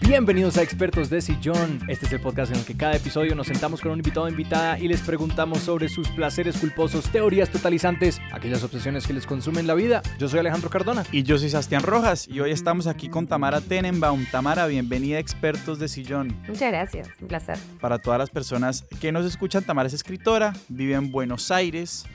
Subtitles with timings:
[0.00, 1.80] Bienvenidos a Expertos de Sillón.
[1.88, 4.28] Este es el podcast en el que cada episodio nos sentamos con un invitado o
[4.28, 9.66] invitada y les preguntamos sobre sus placeres culposos, teorías totalizantes, aquellas obsesiones que les consumen
[9.66, 10.02] la vida.
[10.18, 11.04] Yo soy Alejandro Cardona.
[11.10, 14.24] Y yo soy Sebastián Rojas y hoy estamos aquí con Tamara Tenenbaum.
[14.30, 16.34] Tamara, bienvenida a Expertos de Sillón.
[16.48, 17.58] Muchas gracias, un placer.
[17.80, 22.06] Para todas las personas que nos escuchan, Tamara es escritora, vive en Buenos Aires.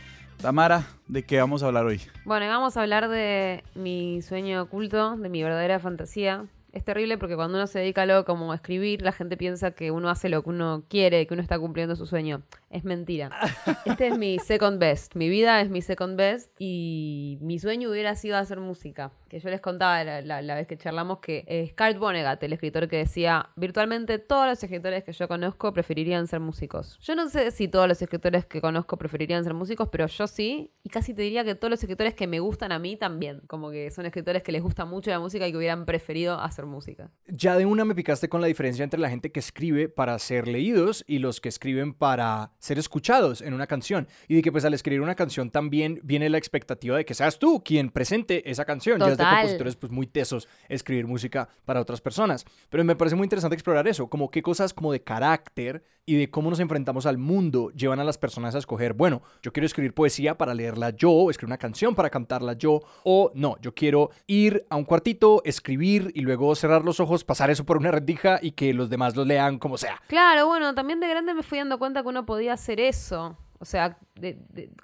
[0.41, 2.01] Tamara, ¿de qué vamos a hablar hoy?
[2.25, 7.35] Bueno, vamos a hablar de mi sueño oculto, de mi verdadera fantasía, es terrible porque
[7.35, 10.29] cuando uno se dedica a algo como a escribir, la gente piensa que uno hace
[10.29, 12.43] lo que uno quiere, que uno está cumpliendo su sueño.
[12.69, 13.29] Es mentira.
[13.85, 15.15] Este es mi second best.
[15.15, 19.11] Mi vida es mi second best y mi sueño hubiera sido hacer música.
[19.27, 22.97] Que yo les contaba la, vez que charlamos que es Carl Vonnegut, el escritor que
[22.97, 26.99] decía, virtualmente todos los escritores que yo conozco preferirían ser músicos.
[26.99, 30.71] Yo no sé si todos los escritores que conozco preferirían ser músicos, pero yo sí.
[30.83, 33.41] Y casi te diría que todos los escritores que me gustan a mí también.
[33.47, 36.60] Como que son escritores que les gusta mucho la música y que hubieran preferido hacer
[36.65, 37.11] música.
[37.27, 40.47] Ya de una me picaste con la diferencia entre la gente que escribe para ser
[40.47, 44.07] leídos y los que escriben para ser escuchados en una canción.
[44.27, 47.39] Y de que pues al escribir una canción también viene la expectativa de que seas
[47.39, 48.99] tú quien presente esa canción.
[48.99, 52.45] Ya es de compositores pues muy tesos escribir música para otras personas.
[52.69, 56.29] Pero me parece muy interesante explorar eso, como qué cosas como de carácter y de
[56.29, 59.93] cómo nos enfrentamos al mundo llevan a las personas a escoger, bueno, yo quiero escribir
[59.93, 64.09] poesía para leerla yo, o escribir una canción para cantarla yo, o no, yo quiero
[64.27, 68.39] ir a un cuartito, escribir y luego cerrar los ojos, pasar eso por una rendija
[68.41, 70.01] y que los demás lo lean como sea.
[70.07, 73.37] Claro, bueno, también de grande me fui dando cuenta que uno podía hacer eso.
[73.59, 73.99] O sea,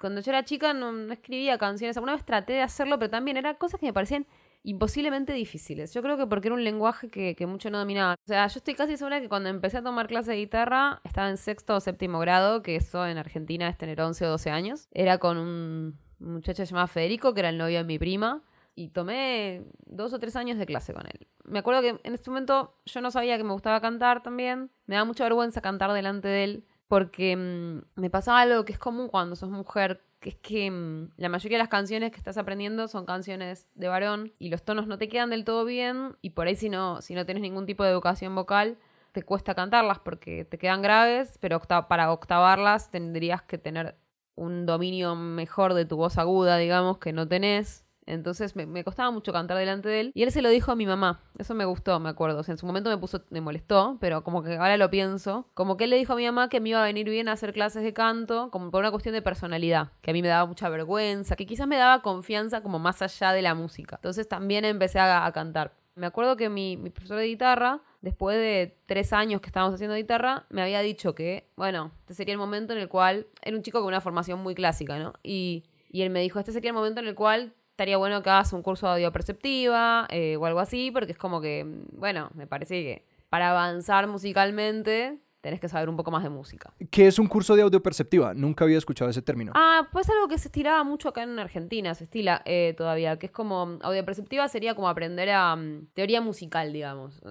[0.00, 1.96] cuando yo era chica no, no, escribía canciones.
[1.96, 4.24] Alguna vez traté de hacerlo, pero también eran cosas que me parecían
[4.62, 5.94] imposiblemente difíciles.
[5.94, 8.14] Yo creo que porque era un lenguaje que, que, mucho no dominaba.
[8.14, 11.28] O sea, yo estoy casi segura que cuando empecé a tomar clase de guitarra, estaba
[11.30, 14.88] en sexto o séptimo grado, que eso en Argentina es tener 11 o 12 años.
[14.92, 18.42] Era con un muchacho llamado Federico, que era el novio de mi prima
[18.78, 21.26] y tomé dos o tres años de clase con él.
[21.42, 24.70] Me acuerdo que en este momento yo no sabía que me gustaba cantar también.
[24.86, 28.78] Me da mucha vergüenza cantar delante de él porque mm, me pasaba algo que es
[28.78, 32.88] común cuando sos mujer, es que mm, la mayoría de las canciones que estás aprendiendo
[32.88, 36.46] son canciones de varón y los tonos no te quedan del todo bien y por
[36.46, 38.78] ahí si no, si no tienes ningún tipo de educación vocal
[39.12, 43.96] te cuesta cantarlas porque te quedan graves, pero para octavarlas tendrías que tener
[44.34, 47.84] un dominio mejor de tu voz aguda, digamos, que no tenés.
[48.08, 50.12] Entonces me, costaba mucho cantar delante de él.
[50.14, 51.20] Y él se lo dijo a mi mamá.
[51.38, 52.40] Eso me gustó, me acuerdo.
[52.40, 55.46] O sea, en su momento me puso, me molestó, pero como que ahora lo pienso.
[55.52, 57.32] Como que él le dijo a mi mamá que me iba a venir bien a
[57.32, 59.92] hacer clases de canto, como por una cuestión de personalidad.
[60.00, 63.32] Que a mí me daba mucha vergüenza, que quizás me daba confianza como más allá
[63.32, 63.96] de la música.
[63.96, 65.74] Entonces también empecé a, cantar.
[65.94, 70.46] Me acuerdo que mi, profesor de guitarra después de tres años que estábamos haciendo guitarra,
[70.48, 73.80] me había dicho que, bueno, este sería el momento en el cual, era un chico
[73.80, 75.12] con una formación muy clásica, ¿no?
[75.22, 78.30] Y, y él me dijo, este sería el momento en el cual estaría bueno que
[78.30, 82.28] hagas un curso de audio perceptiva eh, o algo así, porque es como que, bueno,
[82.34, 86.72] me parece que para avanzar musicalmente tenés que saber un poco más de música.
[86.90, 88.34] ¿Qué es un curso de audio perceptiva?
[88.34, 89.52] Nunca había escuchado ese término.
[89.54, 93.26] Ah, pues algo que se estiraba mucho acá en Argentina, se estila eh, todavía, que
[93.26, 97.22] es como audio perceptiva sería como aprender a mm, teoría musical, digamos,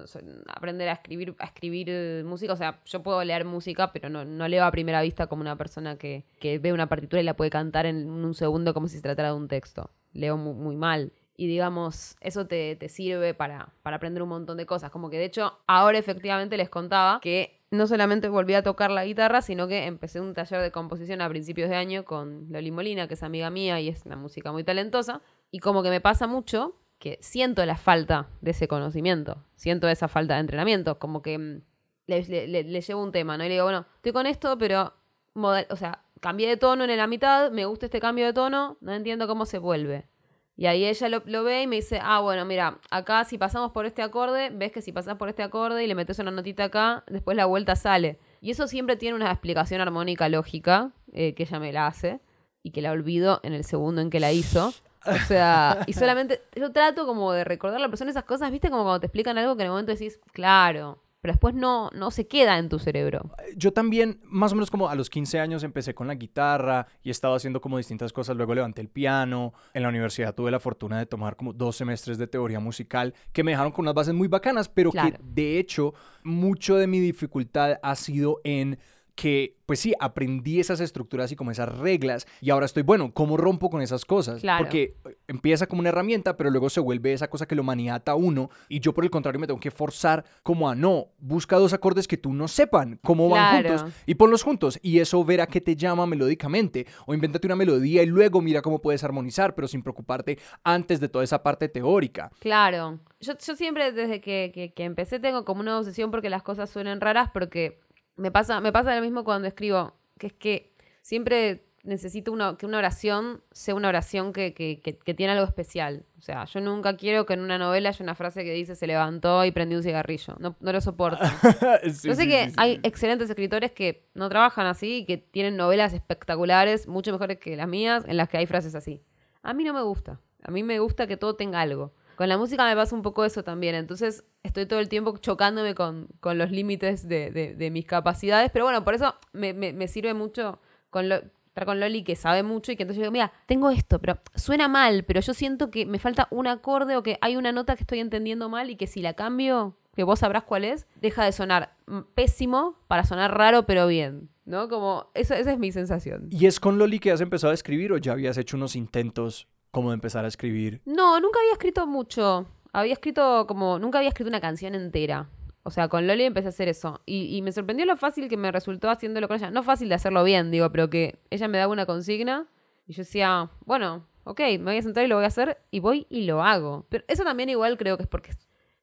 [0.47, 4.23] aprender a escribir a escribir eh, música, o sea, yo puedo leer música, pero no,
[4.23, 7.35] no leo a primera vista como una persona que, que ve una partitura y la
[7.35, 11.13] puede cantar en un segundo como si se tratara de un texto leo muy, mal.
[11.35, 14.89] Y digamos, eso te, te sirve para, para, aprender un montón de cosas.
[14.89, 19.05] Como que de hecho, ahora efectivamente les contaba que no solamente volví a tocar la
[19.05, 23.07] guitarra, sino que empecé un taller de composición a principios de año con Loli Molina,
[23.07, 25.21] que es amiga mía y es una música muy talentosa.
[25.51, 30.07] Y como que me pasa mucho que siento la falta de ese conocimiento, siento esa
[30.07, 31.61] falta de entrenamiento, como que mm,
[32.07, 33.43] le, le, llevo un tema, ¿no?
[33.43, 34.93] Y le digo, bueno, estoy con esto, pero,
[35.35, 38.93] o sea, cambié de tono en la mitad, me gusta este cambio de tono, no
[38.93, 40.07] entiendo cómo se vuelve.
[40.55, 43.85] Y ahí ella lo, ve y me dice, ah, bueno, mira, acá si pasamos por
[43.85, 47.03] este acorde, ves que si pasas por este acorde y le metes una notita acá,
[47.07, 48.17] después la vuelta sale.
[48.41, 52.21] Y eso siempre tiene una explicación armónica lógica, eh, que ella me la hace,
[52.63, 54.73] y que la olvido en el segundo en que la hizo.
[55.05, 58.69] O sea, y solamente yo trato como de recordar a la persona esas cosas, ¿viste?
[58.69, 62.09] Como cuando te explican algo que en el momento decís, claro, pero después no, no
[62.09, 63.31] se queda en tu cerebro.
[63.57, 67.09] Yo también, más o menos como a los 15 años, empecé con la guitarra y
[67.09, 68.37] he estado haciendo como distintas cosas.
[68.37, 69.53] Luego levanté el piano.
[69.73, 73.43] En la universidad tuve la fortuna de tomar como dos semestres de teoría musical que
[73.43, 75.93] me dejaron con unas bases muy bacanas, pero que de hecho
[76.23, 78.79] mucho de mi dificultad ha sido en
[79.17, 83.35] que, pues sí, aprendí esas estructuras y como esas reglas y ahora estoy, bueno, ¿cómo
[83.35, 84.41] rompo con esas cosas?
[84.41, 84.63] Claro.
[84.63, 84.95] Porque
[85.27, 88.79] empieza como una herramienta, pero luego se vuelve esa cosa que lo maniata uno y
[88.79, 92.15] yo por el contrario me tengo que forzar como a no, busca dos acordes que
[92.15, 93.79] tú no sepan cómo van Claro.
[93.79, 98.03] juntos y ponlos juntos y eso verá qué te llama melódicamente o invéntate una melodía
[98.03, 102.31] y luego mira cómo puedes armonizar, pero sin preocuparte antes de toda esa parte teórica.
[102.39, 102.99] Claro.
[103.19, 106.69] Yo, yo siempre desde que, que- que empecé tengo como una obsesión porque las cosas
[106.69, 107.79] suenen raras, porque
[108.17, 112.65] me pasa, me pasa lo mismo cuando escribo, que es que siempre necesito una, que
[112.65, 116.03] una oración sea una oración que, que- que- que tiene algo especial.
[116.17, 118.87] O sea, yo nunca quiero que en una novela haya una frase que dice se
[118.87, 120.35] levantó y prendió un cigarrillo.
[120.39, 121.23] No, no lo soporto.
[121.93, 125.17] Sí, Yo sé sí, que sí, hay excelentes escritores que no trabajan así y que
[125.17, 129.01] tienen novelas espectaculares, mucho mejores que las mías, en las que hay frases así.
[129.41, 130.19] A mí no me gusta.
[130.43, 131.93] A mí me gusta que todo tenga algo.
[132.17, 133.75] Con la música me pasa un poco eso también.
[133.75, 138.49] Entonces estoy todo el tiempo chocándome con, con los límites de, de- mis capacidades.
[138.51, 140.59] Pero bueno, por eso me, me- sirve mucho
[140.89, 141.15] con lo,
[141.47, 144.17] estar con Loli que sabe mucho y que entonces yo digo, mira, tengo esto, pero
[144.35, 147.75] suena mal, pero yo siento que me falta un acorde o que hay una nota
[147.75, 151.23] que estoy entendiendo mal y que si la cambio, que vos sabrás cuál es, deja
[151.23, 151.73] de sonar
[152.15, 154.69] pésimo para sonar raro pero bien, ¿no?
[154.69, 156.27] Como, eso, esa es mi sensación.
[156.31, 159.47] ¿Y es con Loli que has empezado a escribir o ya habías hecho unos intentos
[159.77, 160.81] como de empezar a escribir?
[160.85, 162.47] No, nunca había escrito mucho.
[162.73, 165.29] Había escrito como, nunca había escrito una canción entera.
[165.63, 167.01] O sea, con Loli empecé a hacer eso.
[167.05, 169.51] Y, y me sorprendió lo fácil que me resultó haciéndolo con ella.
[169.51, 172.47] No fácil de hacerlo bien, digo, pero que ella me daba una consigna
[172.87, 175.79] y yo decía, bueno, ok, me voy a sentar y lo voy a hacer y
[175.79, 176.85] voy y lo hago.
[176.89, 178.31] Pero eso también igual creo que es porque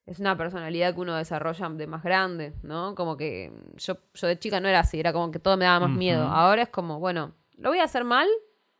[0.06, 2.94] es- una personalidad que uno desarrolla de más grande, ¿no?
[2.94, 5.80] Como que yo, yo de chica no era así, era como que todo me daba
[5.80, 6.24] más miedo.
[6.34, 8.28] Ahora es como, bueno, lo voy a hacer mal,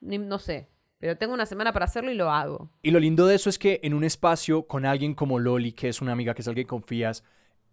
[0.01, 0.69] ni- no sé,
[1.05, 2.71] pero tengo una semana para hacerlo y lo hago.
[2.81, 5.91] Y lo lindo de eso es que en un espacio con alguien como Loli, que
[5.91, 7.25] es una amiga, que es alguien que confías,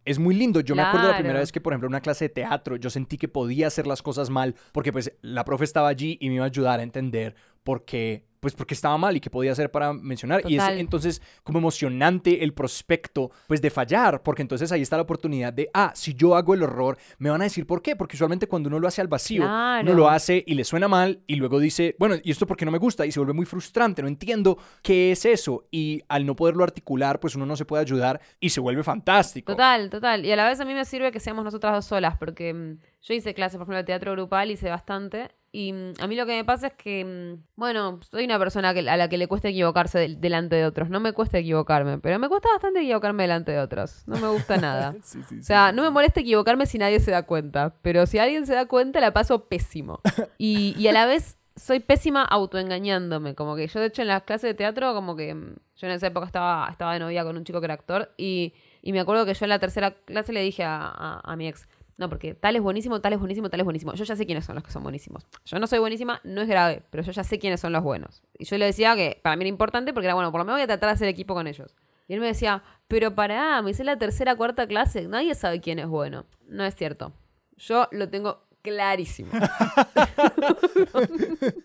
[0.04, 0.60] es muy lindo.
[0.60, 2.90] Yo me acuerdo la primera vez que, por ejemplo, en una clase de teatro, yo
[2.90, 6.36] sentí que podía hacer las cosas mal porque pues la profe estaba allí y me
[6.36, 9.72] iba a ayudar a entender por qué, pues porque estaba mal y qué podía hacer
[9.72, 10.42] para mencionar.
[10.50, 10.80] Y es Total.
[10.80, 15.70] entonces como emocionante el prospecto, pues de fallar, porque entonces ahí está la oportunidad de,
[15.74, 18.68] ah, si yo hago el horror, me van a decir por qué, porque usualmente cuando
[18.68, 19.94] uno lo hace al vacío, uno Claro.
[19.94, 22.72] lo hace y le suena mal y luego dice, bueno, ¿y esto por qué no
[22.72, 23.06] me gusta?
[23.06, 25.68] Y se vuelve muy frustrante, no entiendo qué es eso.
[25.72, 29.54] Y al no poderlo articular, pues uno no se puede ayudar y se vuelve fantástico.
[29.54, 30.26] Total, total.
[30.26, 32.80] Y a la vez a mí me sirve que seamos nosotras dos solas, porque mm,
[33.04, 35.30] yo hice clases, por ejemplo, de teatro grupal, hice bastante.
[35.54, 37.04] Y mm, a mí lo que me pasa es que,
[37.38, 40.66] mm, bueno, soy una persona que- a la que le cuesta equivocarse del- delante de
[40.66, 40.90] otros.
[40.90, 44.04] No me cuesta equivocarme, pero me cuesta bastante equivocarme delante de otros.
[44.08, 44.96] No me gusta nada.
[45.04, 48.20] Sí, sí, O sea, no me molesta equivocarme si nadie se da cuenta, pero si
[48.20, 50.02] alguien se da cuenta la paso pésimo.
[50.38, 52.24] Y, y a la vez soy pésima
[52.66, 55.88] autoengañándome, como que yo de hecho en las clases de teatro, como que mm, yo
[55.88, 58.94] en esa época estaba, estaba de novia con un chico que era actor y, y
[58.94, 61.68] me acuerdo que yo en la tercera clase le dije a, a- a mi ex,
[62.02, 63.94] no, porque tal es buenísimo, tal es buenísimo, tal es buenísimo.
[63.94, 65.28] Yo ya sé quiénes son los que son buenísimos.
[65.46, 68.24] Yo no soy buenísima, no es grave, pero yo ya sé quiénes son los buenos.
[68.40, 70.58] Y yo le decía que para mí era importante porque era bueno, por lo menos
[70.58, 71.76] voy a tratar de hacer equipo con ellos.
[72.08, 75.78] Y él me decía, pero pará, me hice la tercera, cuarta clase, nadie sabe quién
[75.78, 76.26] es bueno.
[76.48, 77.14] No es cierto.
[77.56, 79.32] Yo lo tengo clarísimo.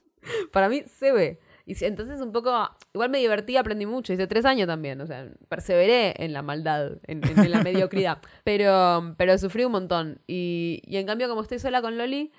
[0.52, 1.40] Para mí se ve.
[1.68, 2.52] Y entonces un poco,
[2.94, 6.92] igual me divertí, aprendí mucho, hice tres años también, o sea, perseveré en la maldad,
[7.08, 10.20] en, en- en la mediocridad, pero, pero sufrí un montón.
[10.28, 12.30] Y, y en cambio, como estoy sola con Loli,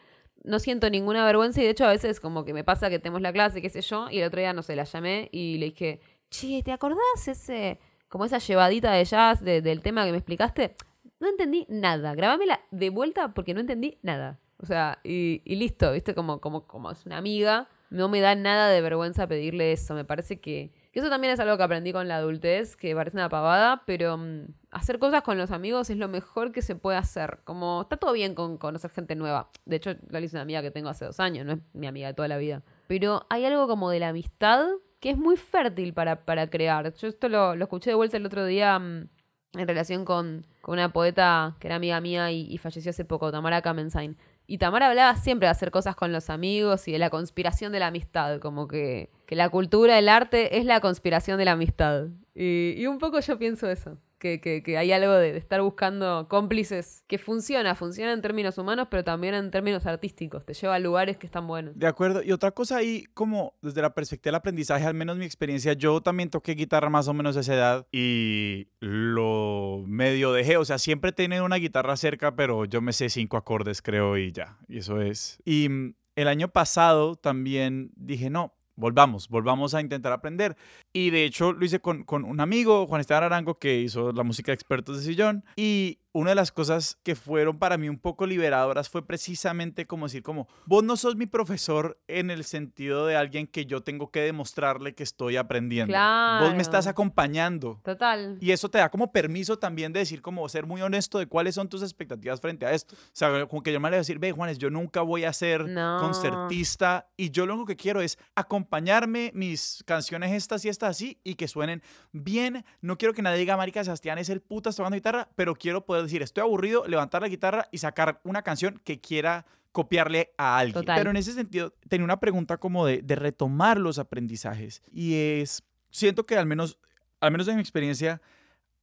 [0.44, 3.21] no siento ninguna vergüenza y de hecho a veces como que me pasa que tenemos
[3.21, 5.65] la clase, qué sé yo, y el otro día, no sé, la llamé y le
[5.68, 10.18] dije, che, ¿te acordás ese, como esa llevadita de jazz de- del tema que me
[10.19, 10.75] explicaste?
[11.19, 14.39] No entendí nada, grabámela de vuelta porque no entendí nada.
[14.59, 16.15] O sea, y, y listo, ¿viste?
[16.15, 19.94] Como, como, como es una amiga, no me da nada de vergüenza pedirle eso.
[19.94, 23.18] Me parece que, que eso también es algo que aprendí con la adultez, que parece
[23.18, 26.98] una pavada, pero mm, hacer cosas con los amigos es lo mejor que se puede
[26.98, 27.39] hacer.
[27.44, 29.50] Como está todo bien con conocer gente nueva.
[29.65, 32.08] De hecho, Lali es una amiga que tengo hace dos años, no es mi amiga
[32.08, 32.63] de toda la vida.
[32.88, 34.67] Pero hay algo como de la amistad
[35.00, 36.94] que es muy fértil para, para crear.
[36.94, 39.08] Yo esto lo, lo escuché de vuelta el otro día mm,
[39.53, 43.32] en relación con, con una poeta que era amiga mía y, y falleció hace poco,
[43.32, 44.17] Tamara Kamensain.
[44.48, 47.80] Y Tamara hablaba siempre de hacer cosas con los amigos y de la conspiración de
[47.80, 52.06] la amistad, como que, que la cultura, el arte es la conspiración de la amistad.
[52.34, 56.27] Y, y un poco yo pienso eso, que, que- hay algo de, de estar buscando
[56.29, 60.79] cómplices que funciona, funciona en términos humanos, pero también en términos artísticos, te lleva a
[60.79, 61.77] lugares que están buenos.
[61.77, 62.24] De acuerdo.
[62.24, 66.01] Y otra cosa ahí, como desde la perspectiva del aprendizaje, al menos mi experiencia, yo
[66.01, 70.57] también toqué guitarra más o menos a esa edad y lo medio dejé.
[70.57, 74.17] O sea, siempre he tenido una guitarra cerca, pero yo me sé cinco acordes, creo,
[74.17, 74.57] y ya.
[74.67, 75.39] Y eso es.
[75.45, 78.53] Y mm, el año pasado también dije, no.
[78.77, 80.55] Volvamos, volvamos a intentar aprender.
[80.93, 84.51] Y de hecho lo hice con, un amigo, Juan Esteban Arango, que hizo la música
[84.51, 85.43] de expertos de sillón.
[85.55, 90.07] Y una de las cosas que fueron para mí un poco liberadoras fue precisamente como
[90.07, 94.09] decir, como, vos no sos mi profesor en el sentido de alguien que yo tengo
[94.09, 95.93] que demostrarle que estoy aprendiendo.
[96.41, 97.79] Vos me estás acompañando.
[97.83, 98.39] Total.
[98.41, 101.53] Y eso te da como permiso también de decir, como ser muy honesto de cuáles
[101.53, 102.95] son tus expectativas frente a esto.
[102.95, 105.24] O sea, como que yo me le voy a decir, ve, Juanes, yo nunca voy
[105.24, 110.69] a ser concertista y yo lo único que quiero es acompañarme mis canciones estas y
[110.69, 112.65] estas así y que suenen bien.
[112.81, 116.07] No quiero que nadie diga, Marica Sebastián es el puta tocando guitarra, pero quiero poder
[116.12, 120.86] decir, estoy aburrido, levantar la guitarra y sacar una canción que quiera copiarle a alguien.
[120.86, 124.82] Pero en ese sentido, tenía una pregunta como de, de retomar los aprendizajes.
[124.92, 126.80] Y es, siento que al menos,
[127.20, 128.22] al menos en mi experiencia,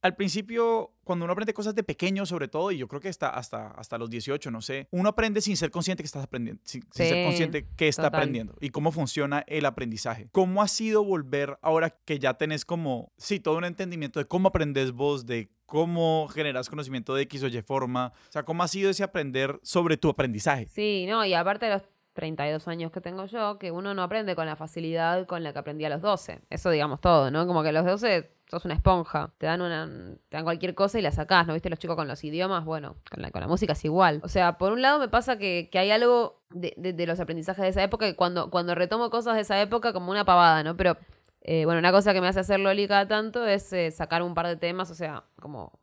[0.05, 3.27] al principio, cuando uno aprende cosas de pequeño, sobre todo, y yo creo que hasta,
[3.27, 6.85] hasta, hasta los 18, no sé, uno aprende sin ser consciente que estás aprendiendo, sin,
[6.91, 10.29] ser consciente que está aprendiendo y cómo funciona el aprendizaje.
[10.31, 14.49] ¿Cómo ha sido volver ahora que ya tenés como, sí, todo un entendimiento de cómo
[14.49, 18.13] aprendes vos, de cómo generas conocimiento de X o Y forma?
[18.29, 20.67] O sea, ¿cómo ha sido ese aprender sobre tu aprendizaje?
[20.67, 21.81] Sí, no, y aparte de los
[22.15, 25.59] 32 años que tengo yo, que uno no aprende con la facilidad con la que
[25.59, 26.41] aprendí a los 12.
[26.49, 27.45] Eso digamos todo, ¿no?
[27.45, 29.33] Como que a los 12 sos una esponja.
[29.37, 29.85] Te dan una
[30.29, 31.53] te dan cualquier cosa y la sacás, ¿no?
[31.53, 32.63] ¿Viste los chicos con los idiomas?
[32.63, 34.21] Bueno, con la, con la música es igual.
[34.23, 37.83] O sea, por un lado me pasa que, hay algo de, los aprendizajes de esa
[37.83, 40.77] época que cuando, cuando retomo cosas de esa época como una pavada, ¿no?
[40.77, 40.97] Pero,
[41.41, 44.47] eh, bueno, una cosa que me hace hacer Loli tanto es eh, sacar un par
[44.47, 45.77] de temas, o sea, como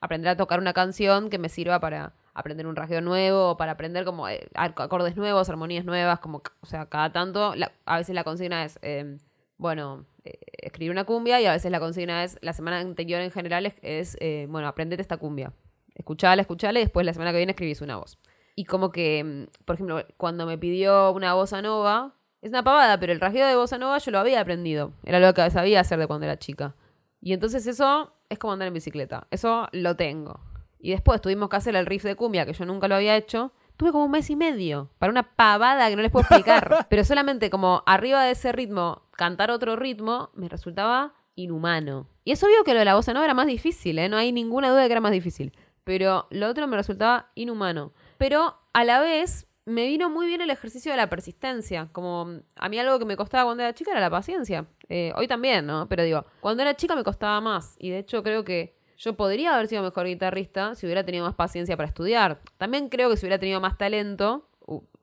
[0.00, 4.04] aprender a tocar una canción que me sirva para aprender un rasgueo nuevo, para aprender
[4.04, 7.54] como eh, acordes nuevos, armonías nuevas, como, o sea, cada tanto,
[7.84, 9.18] a veces la consigna es, em,
[9.56, 13.30] bueno, eh, escribir una cumbia y a veces la consigna es, la semana anterior en
[13.30, 15.52] general es, eh, bueno, aprendete esta cumbia.
[15.94, 18.18] Escuchala, escuchala y después la semana que viene escribís una voz.
[18.54, 23.00] Y como que, em, por ejemplo, cuando me pidió una bossa nova, es una pavada,
[23.00, 24.92] pero el rasgueo de bossa nova yo lo había aprendido.
[25.04, 26.74] Era lo que sabía hacer de cuando era chica.
[27.20, 29.26] Y entonces eso es como andar en bicicleta.
[29.30, 30.40] Eso lo tengo.
[30.80, 33.52] Y después tuvimos que hacer el riff de cumbia, que yo nunca lo había hecho.
[33.76, 36.86] Tuve como un mes y medio para una pavada que no les puedo explicar.
[36.90, 42.08] Pero solamente como arriba de ese ritmo, cantar otro ritmo, me resultaba inhumano.
[42.24, 44.08] Y es obvio que lo de la voz no era más difícil, ¿eh?
[44.08, 45.52] No hay ninguna duda de que era más difícil.
[45.84, 47.92] Pero lo otro me resultaba inhumano.
[48.18, 51.88] Pero a la vez me vino muy bien el ejercicio de la persistencia.
[51.92, 54.66] Como a mí algo que me costaba cuando era chica era la paciencia.
[54.88, 55.88] Eh, hoy también, ¿no?
[55.88, 57.76] Pero digo, cuando era chica me costaba más.
[57.78, 61.34] Y de hecho creo que yo podría haber sido mejor guitarrista si hubiera tenido más
[61.34, 62.40] paciencia para estudiar.
[62.58, 64.48] También creo que si hubiera tenido más talento,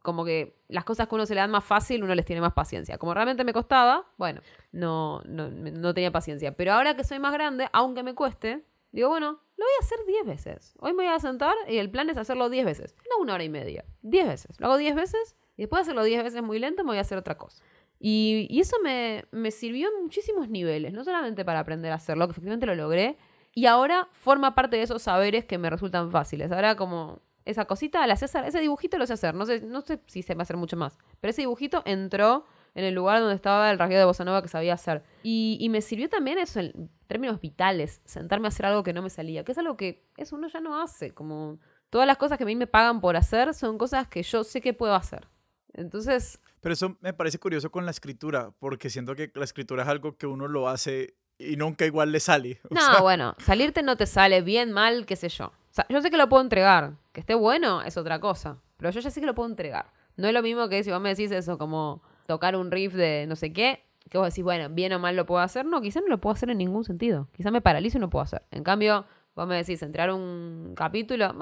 [0.02, 2.54] como que las cosas que uno se le dan más fácil, uno les tiene más
[2.54, 2.98] paciencia.
[2.98, 6.56] Como realmente me costaba, bueno, no, no, no tenía paciencia.
[6.56, 9.98] Pero ahora que soy más grande, aunque me cueste, digo, bueno, lo voy a hacer
[10.06, 10.76] 10 veces.
[10.80, 12.96] Hoy me voy a sentar y el plan es hacerlo 10 veces.
[13.10, 14.60] No una hora y media, 10 veces.
[14.60, 17.02] Lo hago 10 veces y después de hacerlo 10 veces muy lento me voy a
[17.02, 17.64] hacer otra cosa.
[17.98, 22.28] Y, y eso me, me, sirvió en muchísimos niveles, no solamente para aprender a hacerlo,
[22.28, 23.18] que efectivamente lo logré,
[23.56, 26.52] y ahora forma parte de esos saberes que me resultan fáciles.
[26.52, 29.82] Ahora como esa cosita la sé hacer, ese dibujito lo sé hacer, no sé, no
[29.82, 33.20] sé si se va a hacer mucho más, pero ese dibujito entró en el lugar
[33.20, 35.04] donde estaba el rasgueo de bossa nova que sabía hacer.
[35.24, 39.10] Y, me sirvió también eso en términos vitales, sentarme a hacer algo que no me
[39.10, 41.60] salía, que es algo que eso uno ya no hace, como
[41.90, 44.60] todas las cosas que a mí me pagan por hacer son cosas que yo sé
[44.60, 45.30] que puedo hacer.
[45.72, 46.42] Entonces...
[46.60, 50.18] Pero eso me parece curioso con la escritura, porque siento que la escritura es algo
[50.18, 52.60] que uno lo hace y nunca igual le sale.
[52.70, 55.46] no, bueno, salirte no te sale bien, mal, qué sé yo.
[55.48, 56.94] O sea, yo sé que lo puedo entregar.
[57.12, 58.58] Que esté bueno es otra cosa.
[58.78, 59.92] Pero yo ya sé que lo puedo entregar.
[60.18, 63.26] No es lo mismo que si vos me decís eso, como tocar un riff de
[63.28, 65.66] no sé qué, que vos decís, bueno, bien o mal lo puedo hacer.
[65.66, 67.28] No, quizá no lo puedo hacer en ningún sentido.
[67.34, 68.44] Quizá me paralizo y no puedo hacer.
[68.52, 71.34] En cambio, vos me decís, entrar un capítulo,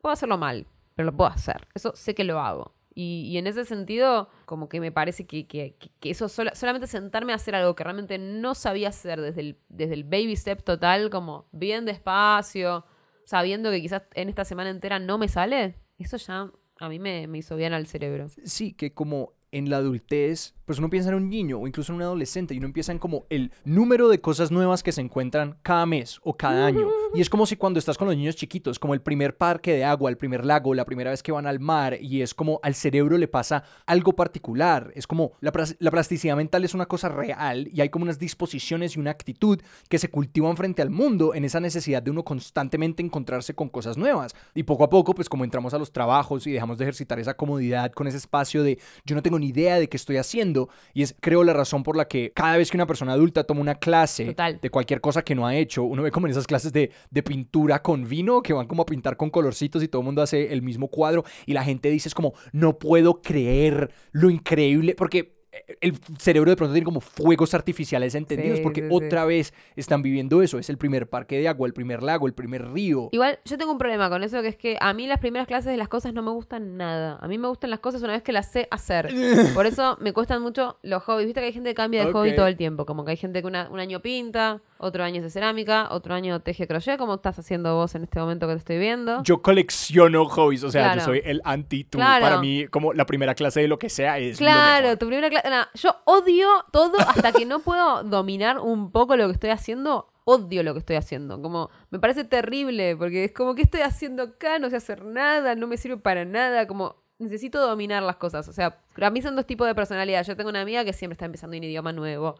[0.00, 1.66] puedo hacerlo mal, pero lo puedo hacer.
[1.74, 2.74] Eso sé que lo hago.
[2.94, 7.54] Y, en ese sentido, como que me parece que, que, eso solamente sentarme a hacer
[7.54, 11.84] algo que realmente no sabía hacer desde el, desde el baby step total, como bien
[11.84, 12.84] despacio,
[13.24, 17.26] sabiendo que quizás en esta semana entera no me sale, eso ya a mí me,
[17.26, 18.26] me hizo bien al cerebro.
[18.44, 21.96] Sí, que como en la adultez pues uno piensa en un niño o incluso en
[21.96, 25.56] un adolescente y uno empieza en como el número de cosas nuevas que se encuentran
[25.62, 26.86] cada mes o cada año.
[27.12, 29.84] Y es como si cuando estás con los niños chiquitos, como el primer parque de
[29.84, 32.76] agua, el primer lago, la primera vez que van al mar y es como al
[32.76, 34.92] cerebro le pasa algo particular.
[34.94, 38.94] Es como la, la plasticidad mental es una cosa real y hay como unas disposiciones
[38.94, 43.02] y una actitud que se cultivan frente al mundo en esa necesidad de uno constantemente
[43.02, 44.36] encontrarse con cosas nuevas.
[44.54, 47.34] Y poco a poco, pues como entramos a los trabajos y dejamos de ejercitar esa
[47.34, 50.59] comodidad con ese espacio de yo no tengo ni idea de qué estoy haciendo,
[50.92, 53.60] y es creo la razón por la que cada vez que una persona adulta toma
[53.60, 56.72] una clase de cualquier cosa que no ha hecho, uno ve como en esas clases
[56.72, 60.06] de, de pintura con vino que van como a pintar con colorcitos y todo el
[60.06, 64.30] mundo hace el mismo cuadro y la gente dice es como no puedo creer lo
[64.30, 65.39] increíble porque
[65.80, 68.94] el cerebro de pronto tiene como fuegos artificiales entendidos Sí, porque sí, sí.
[68.94, 70.58] otra vez están viviendo eso.
[70.58, 73.08] Es el primer parque de agua, el primer lago, el primer río.
[73.12, 75.70] Igual, yo tengo un problema con eso, que es que a mí las primeras clases
[75.72, 77.18] de las cosas no me gustan nada.
[77.20, 79.08] A mí me gustan las cosas una vez que las sé hacer.
[79.54, 81.26] Por eso me cuestan mucho los hobbies.
[81.26, 82.86] Viste que hay gente que cambia de hobby todo el tiempo.
[82.86, 86.40] Como que hay gente que una- un año pinta, otro año hace cerámica, otro año
[86.40, 89.22] teje crochet, como estás haciendo vos en este momento que te estoy viendo.
[89.22, 90.98] Yo colecciono hobbies, o sea, Claro.
[91.00, 91.98] yo soy el anti tú.
[91.98, 92.22] Claro.
[92.24, 94.98] Para mí, como la primera clase de lo que sea es lo Claro, mejor.
[94.98, 95.48] tu primera clase.
[95.74, 100.06] yo odio todo hasta que no puedo dominar un poco lo que estoy haciendo.
[100.24, 101.40] Odio lo que estoy haciendo.
[101.42, 104.58] Como, me parece terrible, porque es como, ¿qué estoy haciendo acá?
[104.58, 106.66] No sé hacer nada, no me sirve para nada.
[106.66, 108.48] Como, necesito dominar las cosas.
[108.48, 110.24] O sea, a mí son dos tipos de personalidad.
[110.24, 112.34] Yo tengo una amiga que siempre está empezando un idioma nuevo.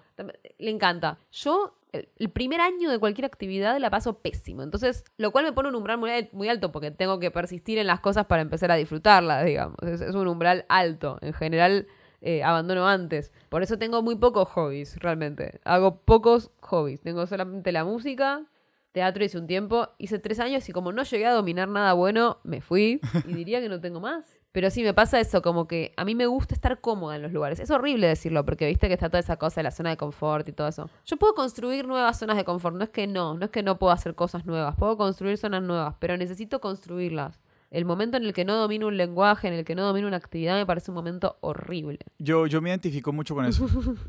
[0.59, 1.19] Le encanta.
[1.31, 4.63] Yo, el, primer año de cualquier actividad la paso pésimo.
[4.63, 7.79] Entonces, lo cual me pone un umbral muy, al- muy alto porque tengo que persistir
[7.79, 9.77] en las cosas para empezar a disfrutarlas, digamos.
[9.83, 11.19] Es, es un umbral alto.
[11.21, 11.87] En general,
[12.23, 13.33] eh, abandono antes.
[13.49, 15.61] Por eso tengo muy pocos hobbies, realmente.
[15.65, 17.01] Hago pocos hobbies.
[17.01, 18.47] Tengo solamente la música.
[18.93, 22.39] Teatro hice un tiempo, hice tres años y como no llegué a dominar nada bueno,
[22.43, 24.40] me fui y diría que no tengo más.
[24.53, 27.33] Pero sí, me pasa eso, como que a mí me gusta estar cómoda en los
[27.33, 27.61] lugares.
[27.61, 30.49] Es horrible decirlo, porque viste que está toda esa cosa de la zona de confort
[30.49, 30.91] y todo eso.
[31.07, 33.79] Yo puedo construir nuevas zonas de confort, no es que no, no es que no
[33.79, 37.39] puedo hacer cosas nuevas, puedo construir zonas nuevas, pero necesito construirlas.
[37.71, 40.17] El momento en el que no domino un lenguaje, en el que no domino una
[40.17, 42.01] actividad, me parece un momento horrible.
[42.19, 43.69] Yo, yo me identifico mucho con eso.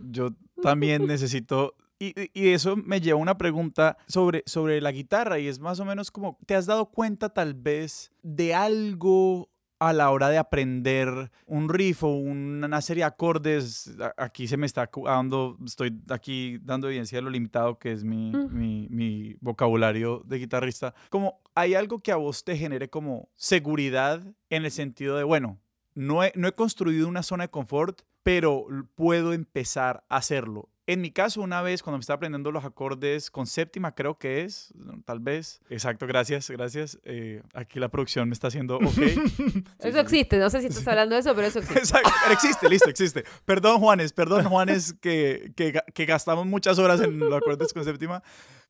[0.10, 0.30] Yo
[0.64, 1.76] también necesito...
[2.00, 5.80] Y, y- eso me lleva a una pregunta sobre, sobre la guitarra y es más
[5.80, 9.51] o menos como, ¿te has dado cuenta tal vez de algo
[9.82, 13.98] a la hora de aprender un riff o una serie de acordes?
[14.16, 18.32] Aquí se me está dando, estoy aquí dando evidencia de lo limitado que es mi,
[18.32, 18.58] Mm.
[18.58, 20.94] mi, mi vocabulario de guitarrista.
[21.10, 24.22] Como hay algo que a vos te genere como seguridad
[24.52, 25.60] en el sentido de, bueno,
[25.96, 30.70] no he, no he construido una zona de confort, pero puedo empezar a hacerlo.
[30.92, 34.42] En mi caso, una vez cuando me estaba aprendiendo los acordes con séptima, creo que
[34.44, 34.74] es,
[35.06, 35.62] tal vez.
[35.70, 37.00] Exacto, gracias, gracias.
[37.04, 38.84] Eh, aquí la producción me está haciendo ok.
[38.94, 41.80] Sí, eso sí, existe, no sé si estás hablando de eso, pero eso existe.
[41.80, 43.24] Exacto, pero existe, listo, existe.
[43.46, 48.22] Perdón, Juanes, perdón, Juanes, que, que, que gastamos muchas horas en los acordes con séptima.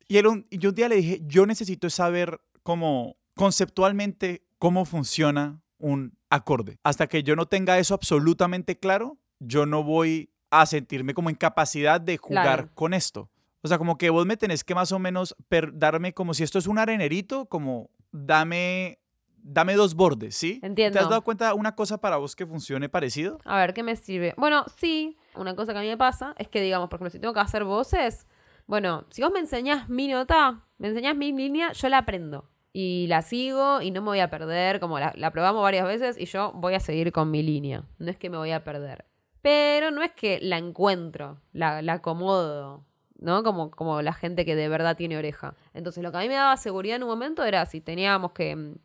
[0.07, 4.85] Y él un- y yo un día le dije, yo necesito saber cómo, conceptualmente, cómo
[4.85, 6.77] funciona un acorde.
[6.83, 11.35] Hasta que yo no tenga eso absolutamente claro, yo no voy a sentirme como en
[11.35, 12.69] capacidad de jugar Claro.
[12.75, 13.29] con esto.
[13.63, 15.35] O sea, como que vos me tenés que más o menos
[15.73, 18.99] darme como si esto es un arenerito, como dame,
[19.37, 20.59] dame dos bordes, ¿sí?
[20.59, 20.99] ¿Te Entiendo.
[20.99, 23.37] has dado cuenta una cosa para vos que funcione parecido?
[23.45, 24.33] A ver, ¿qué me sirve?
[24.37, 27.19] Bueno, sí, una cosa que a mí me pasa es que, digamos, por ejemplo, si
[27.19, 28.25] tengo que hacer voces,
[28.67, 32.49] bueno, si vos me enseñás mi nota, me enseñás mi línea, yo la aprendo.
[32.73, 36.17] Y la sigo y no me voy a perder, como la, la probamos varias veces
[36.17, 37.83] y yo voy a seguir con mi línea.
[37.99, 39.05] No es que me voy a perder.
[39.41, 42.83] Pero no es que la encuentro, la, la acomodo,
[43.19, 43.43] ¿no?
[43.43, 45.55] Como, como la gente que de verdad tiene oreja.
[45.73, 48.55] Entonces, lo que a mí me daba seguridad en un momento era si teníamos que.
[48.55, 48.75] mm,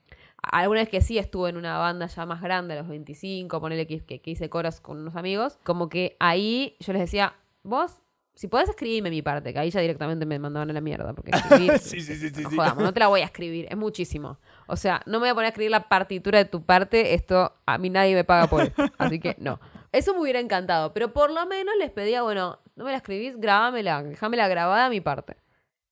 [0.42, 3.86] Alguna vez que sí estuve en una banda ya más grande, a los 25, ponele
[3.86, 7.96] que, que, que hice coros con unos amigos, como que ahí yo les decía, vos,
[8.34, 11.32] si podés escribirme mi parte, que ahí ya directamente me mandaban a la mierda, porque
[11.32, 12.56] escribir, Sí, sí, sí, sí, no sí.
[12.56, 14.38] jodamos, no te la voy a escribir, es muchísimo.
[14.68, 17.52] O sea, no me voy a poner a escribir la partitura de tu parte, esto
[17.66, 19.58] a mí nadie me paga por esto, así que no.
[19.92, 23.36] Eso me hubiera encantado, pero por lo menos les pedía, bueno, no me la escribís,
[23.38, 25.36] grabámela, déjamela grabada mi parte.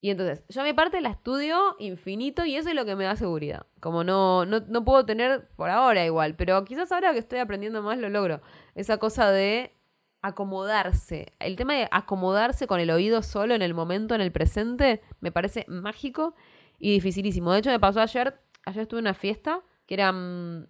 [0.01, 3.17] Y entonces, yo mi parte la estudio infinito y eso es lo que me da
[3.17, 3.67] seguridad.
[3.81, 7.81] Como no, no, no puedo tener por ahora igual, pero quizás ahora que estoy aprendiendo
[7.81, 8.43] más lo logro.
[8.75, 9.75] Esa cosa de
[10.21, 11.33] acomodarse.
[11.39, 15.33] El tema de acomodarse con el oído solo en el momento, en el presente, me
[15.33, 16.35] parece mágico
[16.79, 17.53] y dificilísimo.
[17.53, 20.67] De hecho, me pasó ayer, ayer estuve en una fiesta que era mm,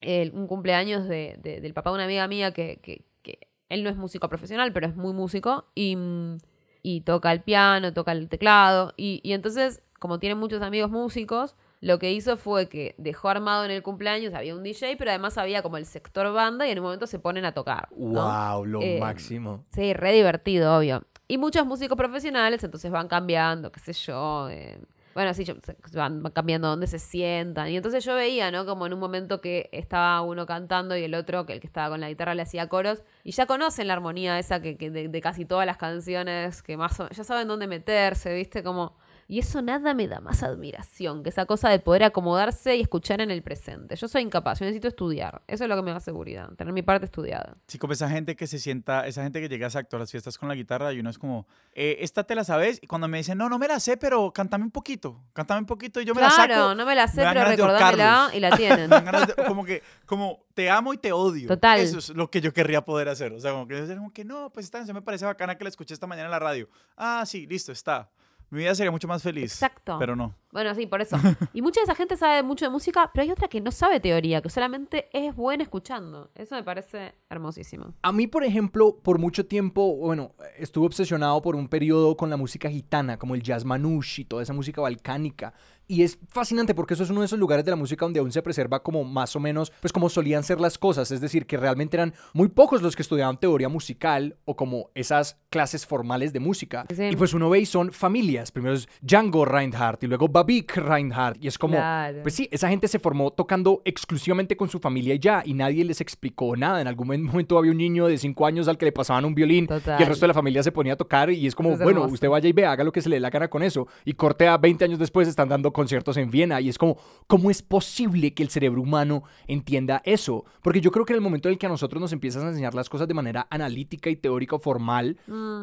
[0.00, 3.82] el- un cumpleaños de- de- del papá de una amiga mía que, que- que él
[3.84, 6.38] no es músico profesional, pero es muy músico y, mm,
[6.82, 11.56] y toca el piano, toca el teclado y, y entonces, como tiene muchos amigos músicos,
[11.80, 15.38] lo que hizo fue que dejó armado en el cumpleaños, había un DJ, pero además
[15.38, 17.88] había como el sector banda y en un momento se ponen a tocar.
[17.96, 18.24] ¿no?
[18.24, 19.64] Wow, lo Eh, máximo.
[19.72, 21.04] Sí, re divertido, obvio.
[21.28, 24.48] Y muchos músicos profesionales, entonces van cambiando, qué sé yo.
[24.48, 24.80] eh,
[25.18, 27.68] bueno, sí, yo- se- van, van cambiando dónde se sientan.
[27.70, 28.64] Y entonces yo veía, ¿no?
[28.64, 31.88] Como en un momento que estaba uno cantando y el otro, que el que estaba
[31.90, 33.02] con la guitarra, le hacía coros.
[33.24, 36.76] Y ya conocen la armonía esa que, que de, de casi todas las canciones, que
[36.76, 38.62] más o- ya saben dónde meterse, ¿viste?
[38.62, 38.96] Como
[39.30, 43.20] Y eso nada me da más admiración que esa cosa de poder acomodarse y escuchar
[43.20, 43.94] en el presente.
[43.94, 45.42] Yo soy incapaz, yo necesito estudiar.
[45.46, 47.54] Eso es lo que me da seguridad, tener mi parte estudiada.
[47.66, 50.38] Sí, como esa gente que se sienta, esa gente que llega exacto a las fiestas
[50.38, 52.78] con la guitarra y uno es como, eh, esta te la sabes.
[52.82, 55.66] Y cuando me dicen, no, no me la sé, pero cántame un poquito, cántame un
[55.66, 56.46] poquito y yo me la saco.
[56.46, 58.88] Claro, no me la sé, me pero recordámela y la tienen.
[58.88, 61.48] De- como que, como te amo y te odio.
[61.48, 61.78] Total.
[61.80, 63.34] Eso es lo que yo querría poder hacer.
[63.34, 65.68] O sea, como que, como que no, pues esta canción me parece bacana que la
[65.70, 66.68] escuché esta mañana en la radio.
[66.96, 68.08] Ah, sí, listo, está.
[68.50, 69.52] Mi vida sería mucho más feliz.
[69.52, 69.96] Exacto.
[69.98, 70.34] Pero no.
[70.52, 71.16] Bueno, sí, por eso.
[71.52, 74.00] Y mucha de esa gente sabe mucho de música, pero hay otra que no sabe
[74.00, 76.30] teoría, que solamente es buena escuchando.
[76.34, 77.94] Eso me parece hermosísimo.
[78.02, 82.36] A mí, por ejemplo, por mucho tiempo, bueno, estuve obsesionado por un periodo con la
[82.36, 85.54] música gitana, como el jazz manouche y toda esa música balcánica.
[85.90, 88.30] Y es fascinante porque eso es uno de esos lugares de la música donde aún
[88.30, 91.10] se preserva como más o menos, pues como solían ser las cosas.
[91.10, 95.38] Es decir, que realmente eran muy pocos los que estudiaban teoría musical o como esas
[95.48, 96.84] clases formales de música.
[96.94, 97.04] Sí.
[97.04, 98.52] Y pues uno ve y son familias.
[98.52, 101.42] Primero es Django Reinhardt y luego Babik Reinhardt.
[101.42, 102.22] Y es como, Claro.
[102.22, 105.42] pues sí, esa gente se formó tocando exclusivamente con su familia y ya.
[105.44, 106.80] Y nadie les explicó nada.
[106.80, 109.66] En algún momento había un niño de 5 años al que le pasaban un violín
[109.66, 109.98] Total.
[109.98, 112.04] y el resto de la familia se ponía a tocar y es como, es bueno,
[112.04, 113.88] usted vaya y ve, haga lo que se le dé la gana con eso.
[114.04, 116.96] Y corte a 20 años después están dando conciertos en Viena y es como,
[117.26, 120.44] ¿cómo es posible que el cerebro humano entienda eso?
[120.62, 122.48] Porque yo creo que en el momento en el que a nosotros nos empiezas a
[122.48, 125.16] enseñar las cosas de manera analítica y teórica o formal,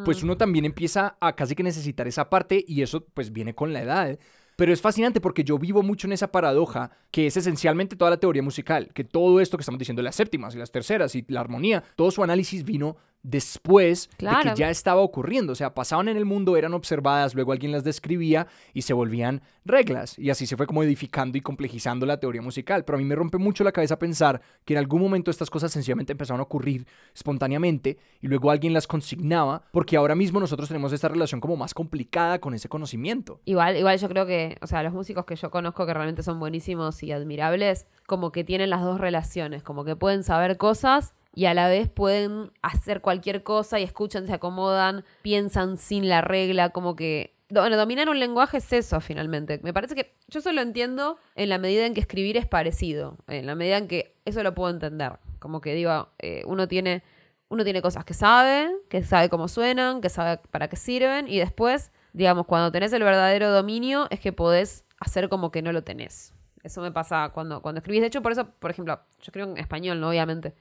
[0.04, 3.72] pues uno también empieza a casi que necesitar esa parte y eso pues viene con
[3.74, 4.20] la edad.
[4.56, 8.18] Pero es fascinante porque yo vivo mucho en esa paradoja que es esencialmente toda la
[8.18, 11.42] teoría musical, que todo esto que estamos diciendo, las séptimas y las terceras y la
[11.42, 15.54] armonía, todo su análisis vino después de que ya estaba ocurriendo.
[15.54, 19.42] O sea, pasaban en el mundo, eran observadas, luego alguien las describía y se volvían
[19.66, 20.18] reglas.
[20.20, 22.86] Y así se fue como edificando y complejizando la teoría musical.
[22.86, 25.72] Pero a mí me rompe mucho la cabeza pensar que en algún momento estas cosas
[25.72, 30.94] sencillamente empezaron a ocurrir espontáneamente y luego alguien las consignaba, porque ahora mismo nosotros tenemos
[30.94, 33.42] esta relación como más complicada con ese conocimiento.
[33.46, 36.40] Igual, igual yo creo que, o sea, los músicos que yo conozco que realmente son
[36.40, 41.46] buenísimos y admirables, como que tienen las dos relaciones, como que pueden saber cosas y
[41.46, 46.70] a la vez pueden hacer cualquier cosa y escuchan, se acomodan, piensan sin la regla,
[46.70, 47.36] como que...
[47.50, 49.60] Bueno, dominar un lenguaje es eso finalmente.
[49.62, 53.46] Me parece que yo solo entiendo en la medida en que escribir es parecido, en
[53.46, 55.20] la medida en que eso lo puedo entender.
[55.38, 57.04] Como que digo, eh, uno tiene
[57.50, 61.38] uno tiene cosas que sabe, que sabe cómo suenan, que sabe para qué sirven, y
[61.38, 65.84] después, digamos, cuando tenés el verdadero dominio, es que podés hacer como que no lo
[65.84, 66.34] tenés.
[66.64, 68.02] Eso me pasa cuando, cuando escribís.
[68.02, 70.10] De hecho, por eso, por ejemplo, yo escribo en español, ¿no?
[70.10, 70.56] Obviamente.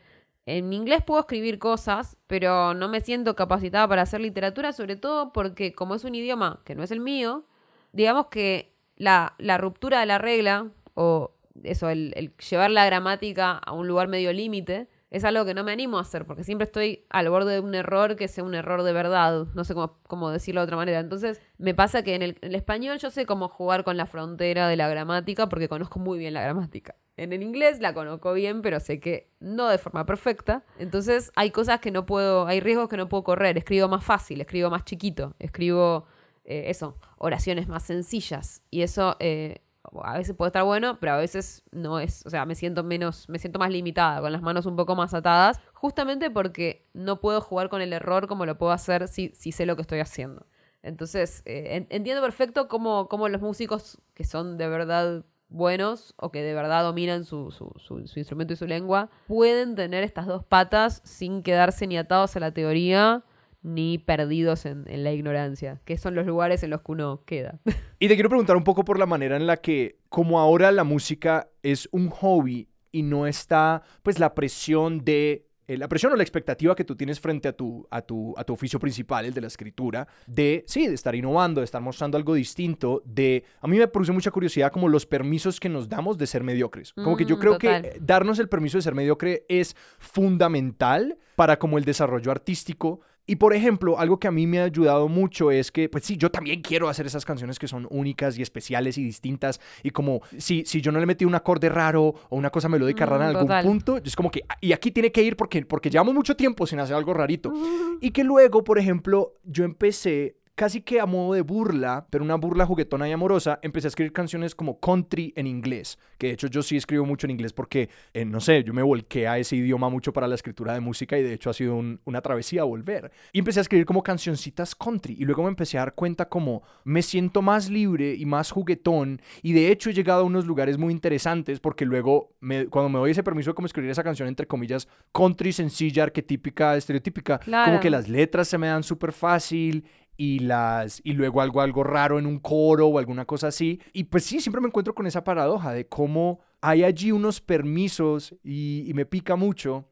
[0.47, 5.33] En inglés puedo escribir cosas, pero no me siento capacitada para hacer literatura, sobre todo
[5.33, 7.45] porque como es un idioma que no es el mío,
[7.93, 13.53] digamos que la, la ruptura de la regla, o eso, el, el llevar la gramática
[13.53, 16.65] a un lugar medio límite, es algo que no me animo a hacer, porque siempre
[16.65, 19.47] estoy al borde de un error que sea un error de verdad.
[19.55, 20.99] No sé cómo, cómo decirlo de otra manera.
[20.99, 24.75] Entonces, me pasa que en el, español yo sé cómo jugar con la frontera de
[24.75, 26.97] la gramática, porque conozco muy bien la gramática.
[27.17, 30.65] En el inglés la conozco bien, pero sé que no de forma perfecta.
[30.81, 33.57] Entonces, hay cosas que no puedo, hay riesgos que no puedo correr.
[33.57, 36.07] Escribo más fácil, escribo más chiquito, escribo
[36.45, 38.65] eh, eso, oraciones más sencillas.
[38.69, 39.63] Y eso eh,
[40.03, 42.25] a veces puede estar bueno, pero a veces no es.
[42.27, 45.13] O sea, me siento menos, me siento más limitada, con las manos un poco más
[45.15, 49.53] atadas, justamente porque no puedo jugar con el error como lo puedo hacer si, si
[49.53, 50.47] sé lo que estoy haciendo.
[50.83, 56.31] Entonces, eh, en- entiendo perfecto cómo, cómo los músicos que son de verdad buenos o
[56.33, 61.01] que de verdad dominan su- su instrumento y su lengua pueden tener estas dos patas
[61.05, 63.23] sin quedarse ni atados a la teoría
[63.65, 67.59] ni perdidos en, en la ignorancia, que son los lugares en los que uno queda.
[67.99, 70.85] Y te quiero preguntar un poco por la manera en la que, como ahora la
[70.85, 76.17] música es un hobby y no está, pues, la presión de eh, la presión o
[76.17, 79.33] la expectativa que tú tienes frente a tu, a, tu, a tu oficio principal, el
[79.33, 83.67] de la escritura, de, sí, de estar innovando, de estar mostrando algo distinto, de, a
[83.67, 86.93] mí me produce mucha curiosidad como los permisos que nos damos de ser mediocres.
[86.93, 87.81] Como que yo Mm, creo total.
[87.83, 93.01] que darnos el permiso de ser mediocre es fundamental para como el desarrollo artístico.
[93.27, 96.17] Y por ejemplo, algo que a mí me ha ayudado mucho es que, pues sí,
[96.19, 99.61] yo también quiero hacer esas canciones que son únicas y especiales y distintas.
[99.83, 103.07] Y como si, si yo no le metí un acorde raro o una cosa melódica
[103.07, 103.65] Mm, rara en algún total.
[103.65, 106.67] punto, es como que, "Ah, y aquí tiene que ir porque, porque llevamos mucho tiempo
[106.67, 107.53] sin hacer algo rarito.
[108.01, 112.37] Y que luego, por ejemplo, yo empecé casi que a modo de burla, pero una
[112.37, 116.47] burla juguetona y amorosa, empecé a escribir canciones como country en inglés, que de hecho
[116.47, 119.57] yo sí escribo mucho en inglés porque, eh, no sé, yo me volqué a ese
[119.57, 122.63] idioma mucho para la escritura de música y de hecho ha sido un- una travesía
[122.65, 123.11] volver.
[123.33, 126.63] Y empecé a escribir como cancioncitas country y luego me empecé a dar cuenta como
[126.85, 130.79] me siento más libre y más juguetón y de hecho he llegado a unos lugares
[130.79, 134.29] muy interesantes porque luego me- cuando me doy ese permiso de como escribir esa canción
[134.29, 139.85] entre comillas country sencilla, arquetípica, estereotípica, como que las letras se me dan súper fácil
[140.17, 143.81] y las y luego algo algo raro en un coro o alguna cosa así.
[143.93, 148.35] Y pues sí siempre me encuentro con esa paradoja de cómo hay allí unos permisos
[148.43, 149.89] y, me pica mucho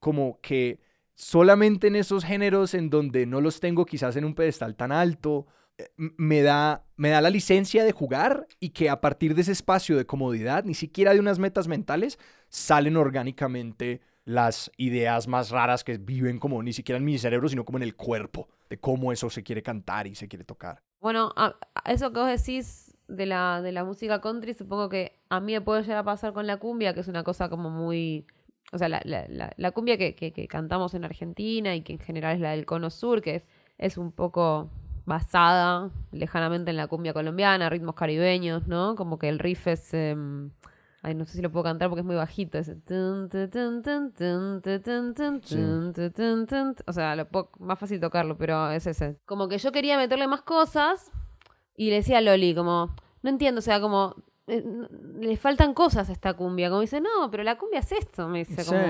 [0.00, 0.80] como que
[1.14, 5.46] solamente en esos géneros en donde no los tengo quizás en un pedestal tan alto
[5.96, 9.96] me da me da la licencia de jugar y que a partir de ese espacio
[9.96, 15.98] de comodidad ni siquiera de unas metas mentales salen orgánicamente las ideas más raras que
[15.98, 19.30] viven como ni siquiera en mi cerebro, sino como en el cuerpo, de cómo eso
[19.30, 20.82] se quiere cantar y se quiere tocar.
[21.00, 21.32] Bueno,
[21.84, 25.60] eso que vos decís de la, de la música country, supongo que a mí me
[25.60, 28.26] puede llegar a pasar con la cumbia, que es una cosa como muy...
[28.72, 32.00] O sea, la, la, la, cumbia que, que, que cantamos en Argentina y que en
[32.00, 33.46] general es la del Cono Sur, que es,
[33.78, 34.68] es un poco
[35.04, 38.96] basada lejanamente en la cumbia colombiana, ritmos caribeños, ¿no?
[38.96, 39.94] Como que el riff es...
[39.94, 40.50] em,
[41.06, 42.58] Ay, no sé si lo puedo cantar porque es muy bajito.
[42.58, 42.74] Ese
[45.44, 45.56] Sí.
[46.86, 49.16] O sea, lo puedo- más fácil tocarlo, pero es ese.
[49.24, 51.12] Como que yo quería meterle más cosas
[51.76, 54.16] y le decía a Loli, como, no entiendo, o sea, como,
[54.48, 54.64] eh,
[55.20, 56.70] le faltan cosas a esta cumbia.
[56.70, 58.80] Como dice, no, pero la cumbia es esto, me dice, como,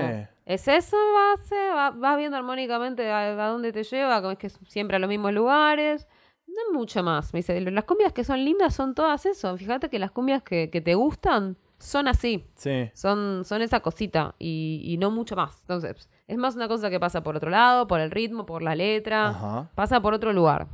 [0.45, 0.97] ¿es eso?
[1.13, 4.99] Vas, va- vas viendo armónicamente a, a dónde te lleva, como es que siempre a
[4.99, 6.07] los mismos lugares.
[6.47, 7.61] No hay mucho más, me dice.
[7.61, 9.55] Las cumbias que son lindas son todas eso.
[9.55, 12.45] Fíjate que las cumbias que, que te gustan son así.
[12.55, 12.89] Sí.
[12.93, 15.59] Son, son esa cosita y, y no mucho más.
[15.61, 18.75] Entonces, es más una cosa que pasa por otro lado, por el ritmo, por la
[18.75, 19.69] letra, Ajá.
[19.75, 20.67] pasa por otro lugar.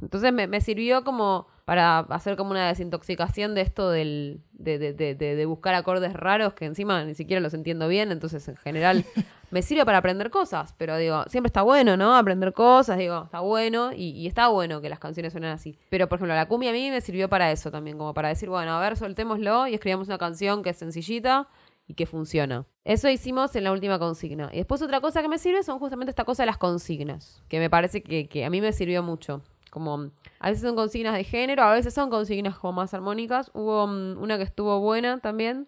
[0.00, 4.92] Entonces me, me sirvió como para hacer como una desintoxicación de esto del, de, de,
[4.92, 9.04] de, de- buscar acordes raros que encima ni siquiera los entiendo bien, entonces en general
[9.50, 12.16] me sirve para aprender cosas, pero digo, siempre está bueno, ¿no?
[12.16, 15.78] Aprender cosas, digo, está bueno y, y está bueno que las canciones suenen así.
[15.88, 18.48] Pero por ejemplo, la cumbia a mí me sirvió para eso también, como para decir,
[18.48, 21.48] bueno, a ver, soltémoslo y escribamos una canción que es sencillita
[21.86, 22.64] y que funciona.
[22.84, 24.48] Eso hicimos en la última consigna.
[24.52, 27.58] Y después otra cosa que me sirve son justamente esta cosa de las consignas, que
[27.58, 29.42] me parece que, que a mí me sirvió mucho.
[29.72, 33.50] Como a veces son consignas de género, a veces son consignas como más armónicas.
[33.54, 35.66] Hubo mm, una que estuvo buena también,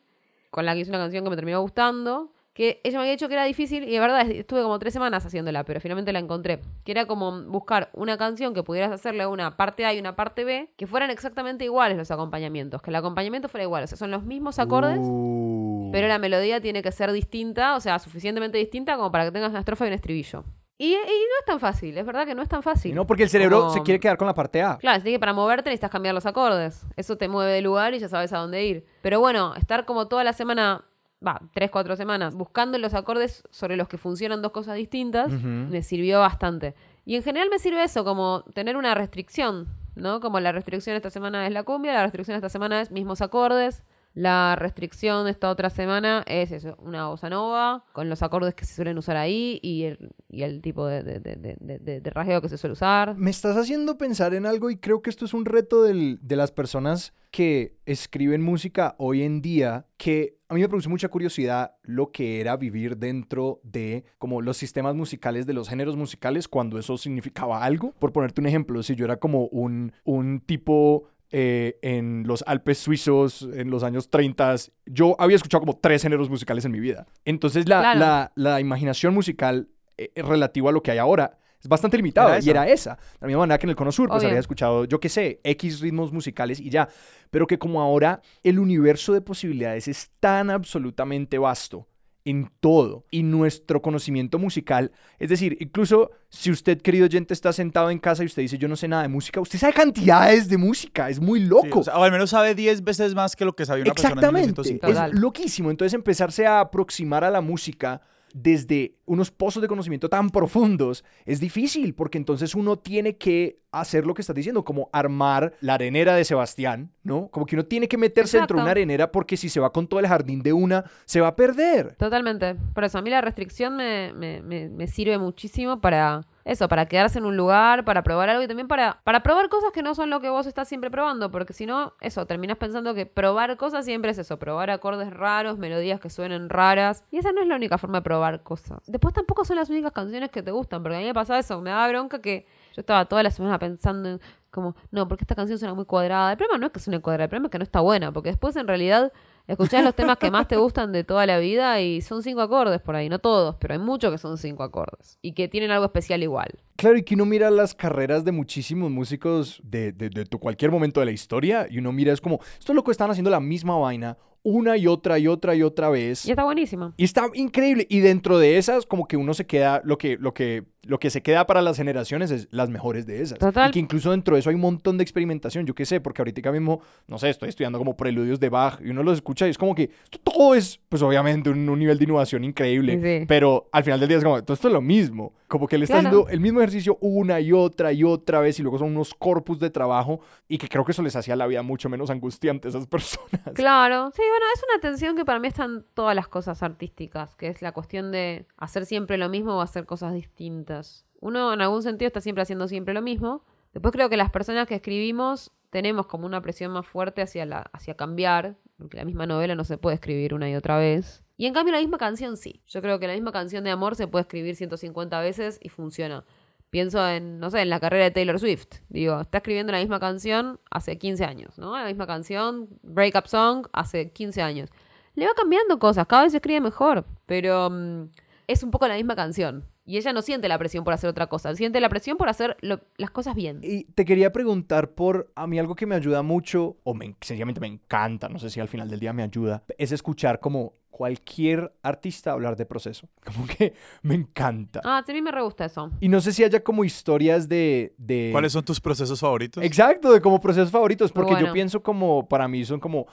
[0.50, 3.28] con la que hice una canción que me terminó gustando, que ella me había dicho
[3.28, 6.60] que era difícil y de verdad estuve como tres semanas haciéndola, pero finalmente la encontré.
[6.84, 10.44] Que era como buscar una canción que pudieras hacerle una parte A y una parte
[10.44, 14.10] B, que fueran exactamente iguales los acompañamientos, que el acompañamiento fuera igual, o sea, son
[14.10, 14.98] los mismos acordes.
[15.00, 15.88] Uh.
[15.92, 19.48] Pero la melodía tiene que ser distinta, o sea, suficientemente distinta como para que tengas
[19.48, 20.44] una estrofa y un estribillo.
[20.84, 22.90] Y, y no es tan fácil, es verdad que no es tan fácil.
[22.92, 24.76] Y no, porque el cerebro Como- se quiere quedar con la parte A.
[24.78, 26.84] Claro, así que para moverte necesitas cambiar los acordes.
[26.96, 28.84] Eso te mueve de lugar y ya sabes a dónde ir.
[29.02, 30.84] Pero bueno, estar como toda la semana,
[31.26, 35.82] va, tres, cuatro semanas, buscando los acordes sobre los que funcionan dos cosas distintas, me
[35.82, 36.74] sirvió bastante.
[37.06, 40.20] Y en general me sirve eso, como tener una restricción, ¿no?
[40.20, 43.82] Como la restricción esta semana es la cumbia, la restricción esta semana es mismos acordes.
[44.14, 48.74] La restricción esta otra semana es eso, una bossa nova, con los acordes que se
[48.74, 52.48] suelen usar ahí y el, y el tipo de, de, de, de- de- de que
[52.48, 53.16] se suele usar.
[53.16, 56.36] Me estás haciendo pensar en algo y creo que esto es un reto del- de
[56.36, 61.72] las personas que escriben música hoy en día, que a mí me produce mucha curiosidad
[61.82, 66.78] lo que era vivir dentro de como los sistemas musicales de los géneros musicales cuando
[66.78, 67.92] eso significaba algo.
[67.98, 72.78] Por ponerte un ejemplo, si yo era como un, un tipo eh, en los Alpes
[72.78, 74.54] suizos en los años 30,
[74.86, 77.06] yo había escuchado como tres géneros musicales en mi vida.
[77.24, 78.00] Entonces la, Claro.
[78.00, 82.36] la, la imaginación musical eh, relativa a lo que hay ahora es bastante limitada Era
[82.36, 82.50] y esa.
[82.50, 82.90] era esa.
[82.94, 84.28] De la misma manera que en el Cono Sur, pues Obvio.
[84.28, 86.88] habría escuchado, yo qué sé, X ritmos musicales y ya.
[87.30, 91.88] Pero que como ahora el universo de posibilidades es tan absolutamente vasto
[92.24, 97.90] en todo y nuestro conocimiento musical, es decir, incluso si usted, querido oyente, está sentado
[97.90, 100.56] en casa y usted dice yo no sé nada de música, usted sabe cantidades de
[100.56, 101.80] música, es muy Sí, loco.
[101.80, 104.12] o, sea, o al menos sabe 10 veces más que lo que sabía una persona
[104.12, 104.46] en Exactamente.
[104.52, 104.86] 1950.
[104.86, 105.12] Total.
[105.14, 105.70] Es loquísimo.
[105.70, 108.00] Entonces empezarse a aproximar a la música
[108.34, 114.04] desde unos pozos de conocimiento tan profundos es difícil porque entonces uno tiene que hacer
[114.04, 117.28] lo que estás diciendo, como armar la arenera de Sebastián, ¿no?
[117.28, 119.86] Como que uno tiene que meterse dentro de una arenera porque si se va con
[119.86, 121.94] todo el jardín de una, se va a perder.
[121.94, 122.56] Totalmente.
[122.74, 126.86] Por eso, a mí la restricción me, me, me, me sirve muchísimo para eso, para
[126.86, 129.94] quedarse en un lugar, para probar algo y también para, para probar cosas que no
[129.94, 133.56] son lo que vos estás siempre probando, porque si no, eso, terminás pensando que probar
[133.56, 137.48] cosas siempre es eso, probar acordes raros, melodías que suenen raras, y esa no es
[137.48, 138.80] la única forma de probar cosas.
[138.86, 141.60] Después tampoco son las únicas canciones que te gustan, porque a mí me pasaba eso,
[141.60, 145.34] me daba bronca que yo estaba toda la semana pensando en como, no, porque esta
[145.34, 146.30] canción suena muy cuadrada.
[146.30, 148.30] El problema no es que suene cuadrada, el problema es que no está buena, porque
[148.30, 149.12] después en realidad
[149.46, 152.80] escuchás los temas que más te gustan de toda la vida y son cinco acordes
[152.80, 155.84] por ahí, no todos, pero hay muchos que son cinco acordes y que tienen algo
[155.84, 156.48] especial igual.
[156.76, 161.00] Claro, y que uno mira las carreras de muchísimos músicos de, de, de cualquier momento
[161.00, 164.16] de la historia y uno mira, es como, estos locos están haciendo la misma vaina
[164.44, 166.24] una y otra y otra y otra vez.
[166.26, 166.92] Y está buenísimo.
[166.96, 167.86] Y está increíble.
[167.88, 171.08] Y dentro de esas, como que uno se queda, lo que, lo que, lo que
[171.08, 173.38] se queda para las generaciones es las mejores de esas.
[173.38, 173.70] Total.
[173.70, 175.64] Y que incluso dentro de eso hay un montón de experimentación.
[175.64, 178.90] Yo qué sé, porque ahorita mismo, no sé, estoy estudiando como preludios de Bach y
[178.90, 179.90] uno los escucha y es como que
[180.22, 183.00] todo es, pues obviamente, un, un nivel de innovación increíble.
[183.00, 183.24] Sí.
[183.26, 185.32] Pero al final del día es como, todo esto es lo mismo.
[185.54, 186.08] Como que él está Claro.
[186.08, 189.60] haciendo el mismo ejercicio una y otra y otra vez y luego son unos corpus
[189.60, 192.70] de trabajo y que creo que eso les hacía la vida mucho menos angustiante a
[192.70, 193.40] esas personas.
[193.54, 197.36] Claro, sí, bueno, es una tensión que para mí está en todas las cosas artísticas,
[197.36, 201.06] que es la cuestión de hacer siempre lo mismo o hacer cosas distintas.
[201.20, 203.44] Uno en algún sentido está siempre haciendo siempre lo mismo.
[203.72, 207.60] Después creo que las personas que escribimos tenemos como una presión más fuerte hacia, la,
[207.72, 211.23] hacia cambiar, porque la misma novela no se puede escribir una y otra vez.
[211.36, 212.62] Y en cambio la misma canción sí.
[212.66, 216.24] Yo creo que la misma canción de amor se puede escribir 150 veces y funciona.
[216.70, 218.66] Pienso en, no sé, en la carrera de Taylor Swift.
[218.88, 221.76] Digo, está escribiendo la misma canción hace 15 años, ¿no?
[221.76, 224.70] La misma canción, Breakup Song, hace 15 años.
[225.14, 228.08] Le va cambiando cosas, cada vez se escribe mejor, pero mm,
[228.48, 229.64] es un poco la misma canción.
[229.86, 232.56] Y ella no siente la presión por hacer otra cosa, siente la presión por hacer
[232.60, 233.60] las cosas bien.
[233.62, 237.60] Y te quería preguntar por a mí algo que me ayuda mucho, o me, sencillamente
[237.60, 241.72] me encanta, no sé si al final del día me ayuda, es escuchar como cualquier
[241.82, 243.08] artista hablar de proceso.
[243.24, 244.80] Como que me encanta.
[244.84, 245.90] Ah, sí, a mí me re gusta eso.
[245.98, 247.94] Y no sé si haya como historias de...
[247.98, 248.28] de...
[248.30, 249.64] ¿Cuáles son tus procesos favoritos?
[249.64, 253.08] Exacto, de como procesos favoritos, porque yo pienso como, para mí son como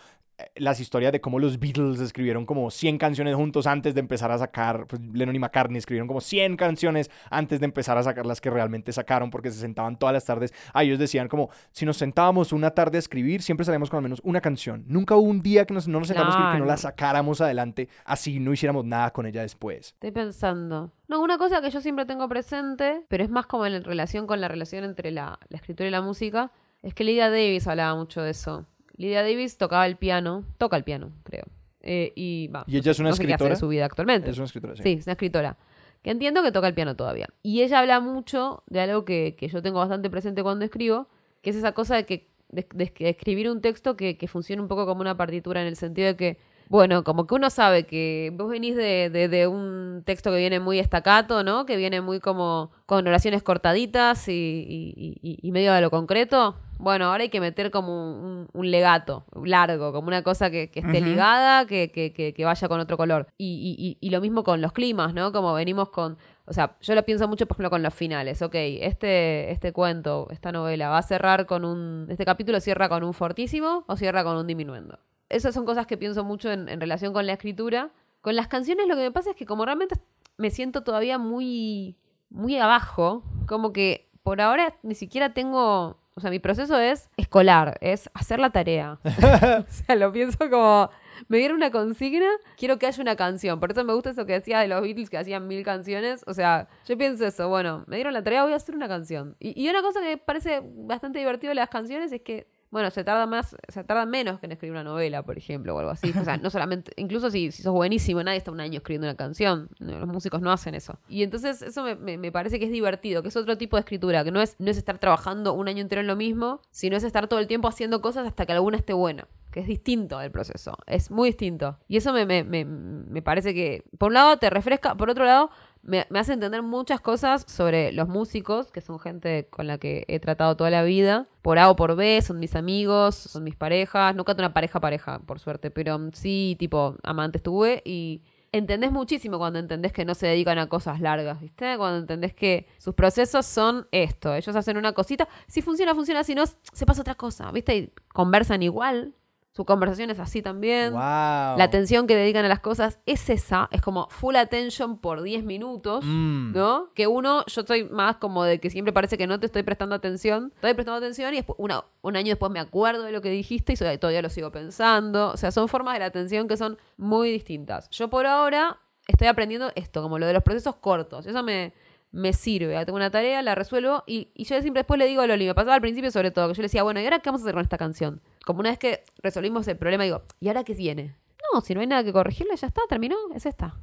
[0.55, 4.37] las historias de cómo los Beatles escribieron como 100 canciones juntos antes de empezar a
[4.37, 8.39] sacar, pues Lennon y McCartney escribieron como 100 canciones antes de empezar a sacar las
[8.39, 11.97] que realmente sacaron, porque se sentaban todas las tardes, a ellos decían como, si nos
[11.97, 15.41] sentábamos una tarde a escribir, siempre salíamos con al menos una canción, nunca hubo un
[15.41, 19.11] día que nos, no nos escribir que no la sacáramos adelante, así no hiciéramos nada
[19.11, 19.87] con ella después.
[19.87, 20.91] Estoy pensando.
[21.07, 24.39] No, una cosa que yo siempre tengo presente, pero es más como en relación con
[24.39, 26.51] la relación entre la, la escritura y la música,
[26.81, 28.65] es que Lydia Davis hablaba mucho de eso.
[29.01, 31.45] Lydia Davis tocaba el piano, toca el piano, creo.
[31.81, 33.55] Eh, y, va, ¿Y ella es una no sé qué hace escritora?
[33.55, 34.29] de su vida actualmente.
[34.29, 34.83] Es una escritora, sí.
[34.83, 35.57] Sí, es una escritora.
[36.03, 37.27] Que entiendo que toca el piano todavía.
[37.43, 41.07] Y ella habla mucho de algo que, que yo tengo bastante presente cuando escribo,
[41.41, 44.61] que es esa cosa de que de, de- de escribir un texto que, que funcione
[44.61, 46.37] un poco como una partitura en el sentido de que,
[46.71, 50.59] bueno, como que uno sabe que vos venís de, de- de un texto que viene
[50.61, 51.65] muy estacato, ¿no?
[51.65, 56.55] Que viene muy como con oraciones cortaditas y, y- y- y medio de lo concreto.
[56.79, 60.79] Bueno, ahora hay que meter como un, un legato largo, como una cosa que, que
[60.79, 63.27] esté ligada, que, que- que- que vaya con otro color.
[63.37, 65.31] Y, y- y- y lo mismo con los climas, ¿no?
[65.33, 66.17] Como venimos con...
[66.45, 68.41] O sea, yo lo pienso mucho, por ejemplo, con los finales.
[68.41, 72.07] Ok, este, este cuento, esta novela, va a cerrar con un...
[72.09, 74.97] Este capítulo cierra con un fortísimo o cierra con un diminuendo.
[75.31, 77.91] Esas son cosas que pienso mucho en, en relación con la escritura.
[78.21, 79.95] Con las canciones lo que me pasa es que como realmente
[80.37, 81.95] me siento todavía muy,
[82.29, 85.99] muy abajo, como que por ahora ni siquiera tengo...
[86.13, 88.99] O sea, mi proceso es escolar, es hacer la tarea.
[89.03, 90.89] o sea, lo pienso como...
[91.27, 93.59] Me dieron una consigna, quiero que haya una canción.
[93.59, 96.23] Por eso me gusta eso que decía de los Beatles que hacían mil canciones.
[96.25, 99.35] O sea, yo pienso eso, bueno, me dieron la tarea, voy a hacer una canción.
[99.39, 102.89] Y, y una cosa que me parece bastante divertido de las canciones es que, bueno,
[102.89, 105.91] se tarda más, se tarda menos que en escribir una novela, por ejemplo, o algo
[105.91, 106.11] así.
[106.19, 109.15] O sea, no solamente, incluso si, si sos buenísimo, nadie está un año escribiendo una
[109.17, 109.69] canción.
[109.79, 110.97] Los músicos no hacen eso.
[111.09, 113.81] Y entonces eso me, me- me parece que es divertido, que es otro tipo de
[113.81, 116.95] escritura, que no es, no es estar trabajando un año entero en lo mismo, sino
[116.97, 120.17] es estar todo el tiempo haciendo cosas hasta que alguna esté buena que es distinto
[120.19, 121.77] del proceso, es muy distinto.
[121.89, 125.25] Y eso me, me- me- me parece que, por un lado, te refresca, por otro
[125.25, 125.49] lado,
[125.83, 130.05] me, me hace entender muchas cosas sobre los músicos, que son gente con la que
[130.07, 133.55] he tratado toda la vida, por A o por B, son mis amigos, son mis
[133.55, 138.21] parejas, nunca tuve una pareja pareja, por suerte, pero sí, tipo, amantes tuve y...
[138.53, 141.77] Entendés muchísimo cuando entendés que no se dedican a cosas largas, ¿viste?
[141.77, 144.35] Cuando entendés que sus procesos son esto.
[144.35, 145.29] Ellos hacen una cosita.
[145.47, 146.21] Si funciona, funciona.
[146.25, 147.77] Si no, se pasa otra cosa, ¿viste?
[147.77, 149.13] Y conversan igual.
[149.53, 150.91] Su conversación es así también.
[150.93, 150.99] Wow.
[151.01, 155.43] La atención que dedican a las cosas es esa, es como full attention por 10
[155.43, 156.53] minutos, Mm.
[156.53, 156.89] ¿no?
[156.93, 159.93] Que uno, yo soy más como de que siempre parece que no te estoy prestando
[159.93, 163.29] atención, estoy prestando atención y después una- un año después me acuerdo de lo que
[163.29, 165.31] dijiste y todavía lo sigo pensando.
[165.31, 167.89] O sea, son formas de la atención que son muy distintas.
[167.89, 171.25] Yo por ahora estoy aprendiendo esto, como lo de los procesos cortos.
[171.25, 171.73] Eso me,
[172.11, 172.85] me sirve.
[172.85, 175.53] Tengo una tarea, la resuelvo y, y yo siempre después le digo a Loli, me
[175.55, 177.43] pasaba al principio sobre todo, que yo le decía, bueno, ¿y ahora qué vamos a
[177.43, 178.21] hacer con esta canción?
[178.45, 181.15] Como una vez que resolvimos el problema, digo, ¿y ahora qué viene?
[181.53, 183.75] No, si no hay nada que corregirle, ya está, terminó, es esta.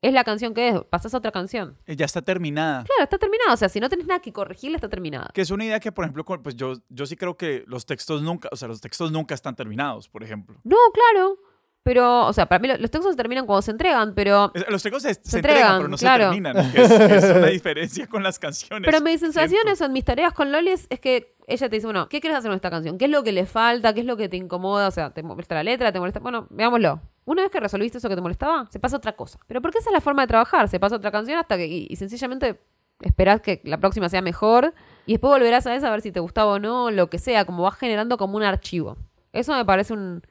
[0.00, 1.78] Es la canción que es, pasás a otra canción.
[1.86, 2.82] Eh, Ya está terminada.
[2.82, 3.52] Claro, está terminada.
[3.54, 5.30] O sea, si no tenés nada que corregirle, está terminada.
[5.32, 8.20] Que es una idea que, por ejemplo, pues yo, yo sí creo que los textos
[8.20, 10.58] nunca, o sea, los textos nunca están terminados, por ejemplo.
[10.64, 11.38] No, claro.
[11.84, 14.52] Pero, o sea, para mí lo- los textos se terminan cuando se entregan, pero...
[14.68, 16.24] Los textos se, se entregan, entregan, pero no claro.
[16.32, 16.72] se terminan.
[16.72, 16.90] que Es,
[17.24, 18.86] es una diferencia con las canciones.
[18.88, 22.20] Pero mis sensaciones en mis tareas con Loli es, que ella te dice, bueno, ¿qué
[22.20, 22.98] quieres hacer con esta canción?
[22.98, 23.92] ¿Qué es lo que le falta?
[23.94, 24.86] ¿Qué es lo que te incomoda?
[24.86, 25.90] O sea, ¿te molesta la letra?
[25.90, 26.20] ¿Te molesta?
[26.20, 27.00] Bueno, veámoslo.
[27.24, 29.40] Una vez que resolviste eso que te molestaba, se pasa otra cosa.
[29.48, 30.68] Pero porque esa es la forma de trabajar.
[30.68, 31.66] Se pasa otra canción hasta que...
[31.66, 32.60] Y, y sencillamente
[33.00, 34.72] esperás que la próxima sea mejor
[35.06, 37.44] y después volverás a esa a ver si te gustaba o no, lo que sea,
[37.44, 38.96] como vas generando como un archivo.
[39.32, 40.22] Eso me parece un,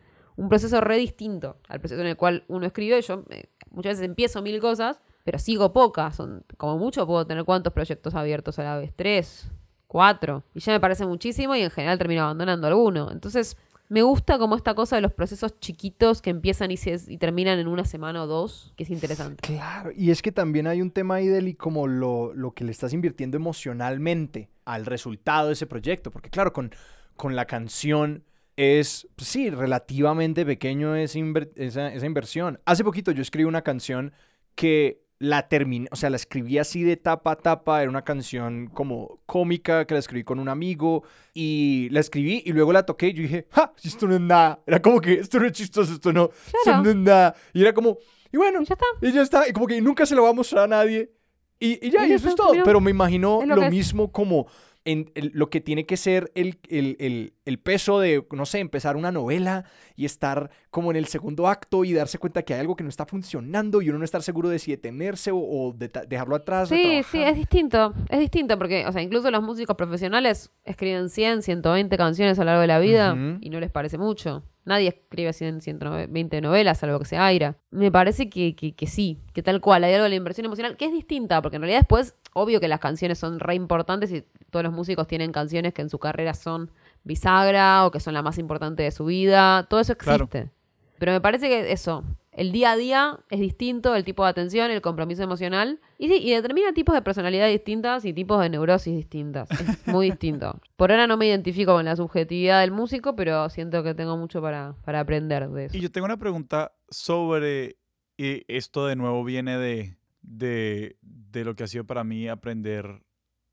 [0.41, 2.99] un proceso re distinto al proceso en el cual uno escribe.
[3.03, 6.15] Yo eh, muchas veces empiezo mil cosas, pero sigo pocas.
[6.15, 9.51] Son, como mucho puedo tener cuántos proyectos abiertos a la vez, tres,
[9.85, 10.43] cuatro.
[10.55, 13.11] Y ya me parece muchísimo y en general termino abandonando alguno.
[13.11, 13.55] Entonces,
[13.87, 17.59] me gusta como esta cosa de los procesos chiquitos que empiezan y, se, y terminan
[17.59, 19.41] en una semana o dos, que es interesante.
[19.43, 22.71] Claro, y es que también hay un tema ahí del como lo, lo que le
[22.71, 26.73] estás invirtiendo emocionalmente al resultado de ese proyecto, porque claro, con,
[27.15, 28.23] con la canción
[28.57, 32.59] es, pues sí, relativamente pequeño esa, inver- esa, esa inversión.
[32.65, 34.13] Hace poquito yo escribí una canción
[34.55, 38.67] que la terminé, o sea, la escribí así de tapa a tapa, era una canción
[38.67, 43.09] como cómica que la escribí con un amigo y la escribí y luego la toqué
[43.09, 43.71] y yo dije, ¡ja!
[43.83, 44.61] Esto no es nada.
[44.65, 46.83] Era como que esto no es chistoso, esto no, esto Claro.
[46.83, 47.35] no es nada.
[47.53, 47.97] Y era como,
[48.31, 48.85] y bueno, Y ya está.
[49.07, 51.11] y ya está, y como que nunca se lo va a mostrar a nadie.
[51.59, 52.53] Y, y ya, Y y eso es todo.
[52.65, 54.47] Pero me imagino lo lo, mismo como
[54.85, 58.59] en el- lo que tiene que ser el, el- el- el peso de, no sé,
[58.59, 59.65] empezar una novela
[59.95, 62.89] y estar como en el segundo acto y darse cuenta que hay algo que no
[62.89, 66.69] está funcionando y uno no estar seguro de si detenerse o, o de dejarlo atrás.
[66.69, 67.93] Sí, sí, es distinto.
[68.09, 72.45] Es distinto porque, o sea, incluso los músicos profesionales escriben 100, 120 canciones a lo
[72.47, 74.43] largo de la vida y no les parece mucho.
[74.63, 77.57] Nadie escribe 100, 120 novelas, salvo que sea Aira.
[77.71, 79.83] Me parece que, que, que sí, que tal cual.
[79.83, 82.67] Hay algo de la inversión emocional que es distinta, porque en realidad después, obvio que
[82.67, 86.35] las canciones son re importantes y todos los músicos tienen canciones que en su carrera
[86.35, 86.69] son
[87.03, 89.67] bisagra o que son la más importante de su vida.
[89.69, 90.25] Todo eso Claro.
[90.25, 90.51] existe.
[90.99, 94.69] Pero me parece que eso, el día a día es distinto, el tipo de atención,
[94.69, 95.79] el compromiso emocional.
[95.97, 99.49] Y sí, y determina tipos de personalidad distintas y tipos de neurosis distintas.
[99.49, 100.59] Es muy distinto.
[100.75, 104.41] Por ahora no me identifico con la subjetividad del músico, pero siento que tengo mucho
[104.43, 105.77] para, para aprender de eso.
[105.77, 107.77] Y yo tengo una pregunta sobre,
[108.15, 113.01] y esto de nuevo viene de, de, de lo que ha sido para mí aprender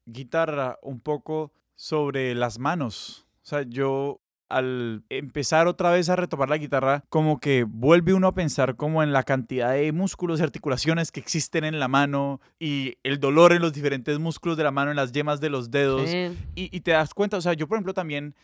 [0.05, 3.27] guitarra, un poco sobre las manos.
[3.49, 4.21] O sea, yo
[4.51, 9.03] al empezar otra vez a retomar la guitarra, como que vuelve uno a pensar como
[9.03, 13.55] en la cantidad de músculos y articulaciones que existen en la mano y el dolor
[13.55, 16.11] en los diferentes músculos de la mano, en las yemas de los dedos.
[16.11, 16.37] Sí.
[16.57, 18.35] Y, y te das cuenta, o sea, yo por ejemplo también,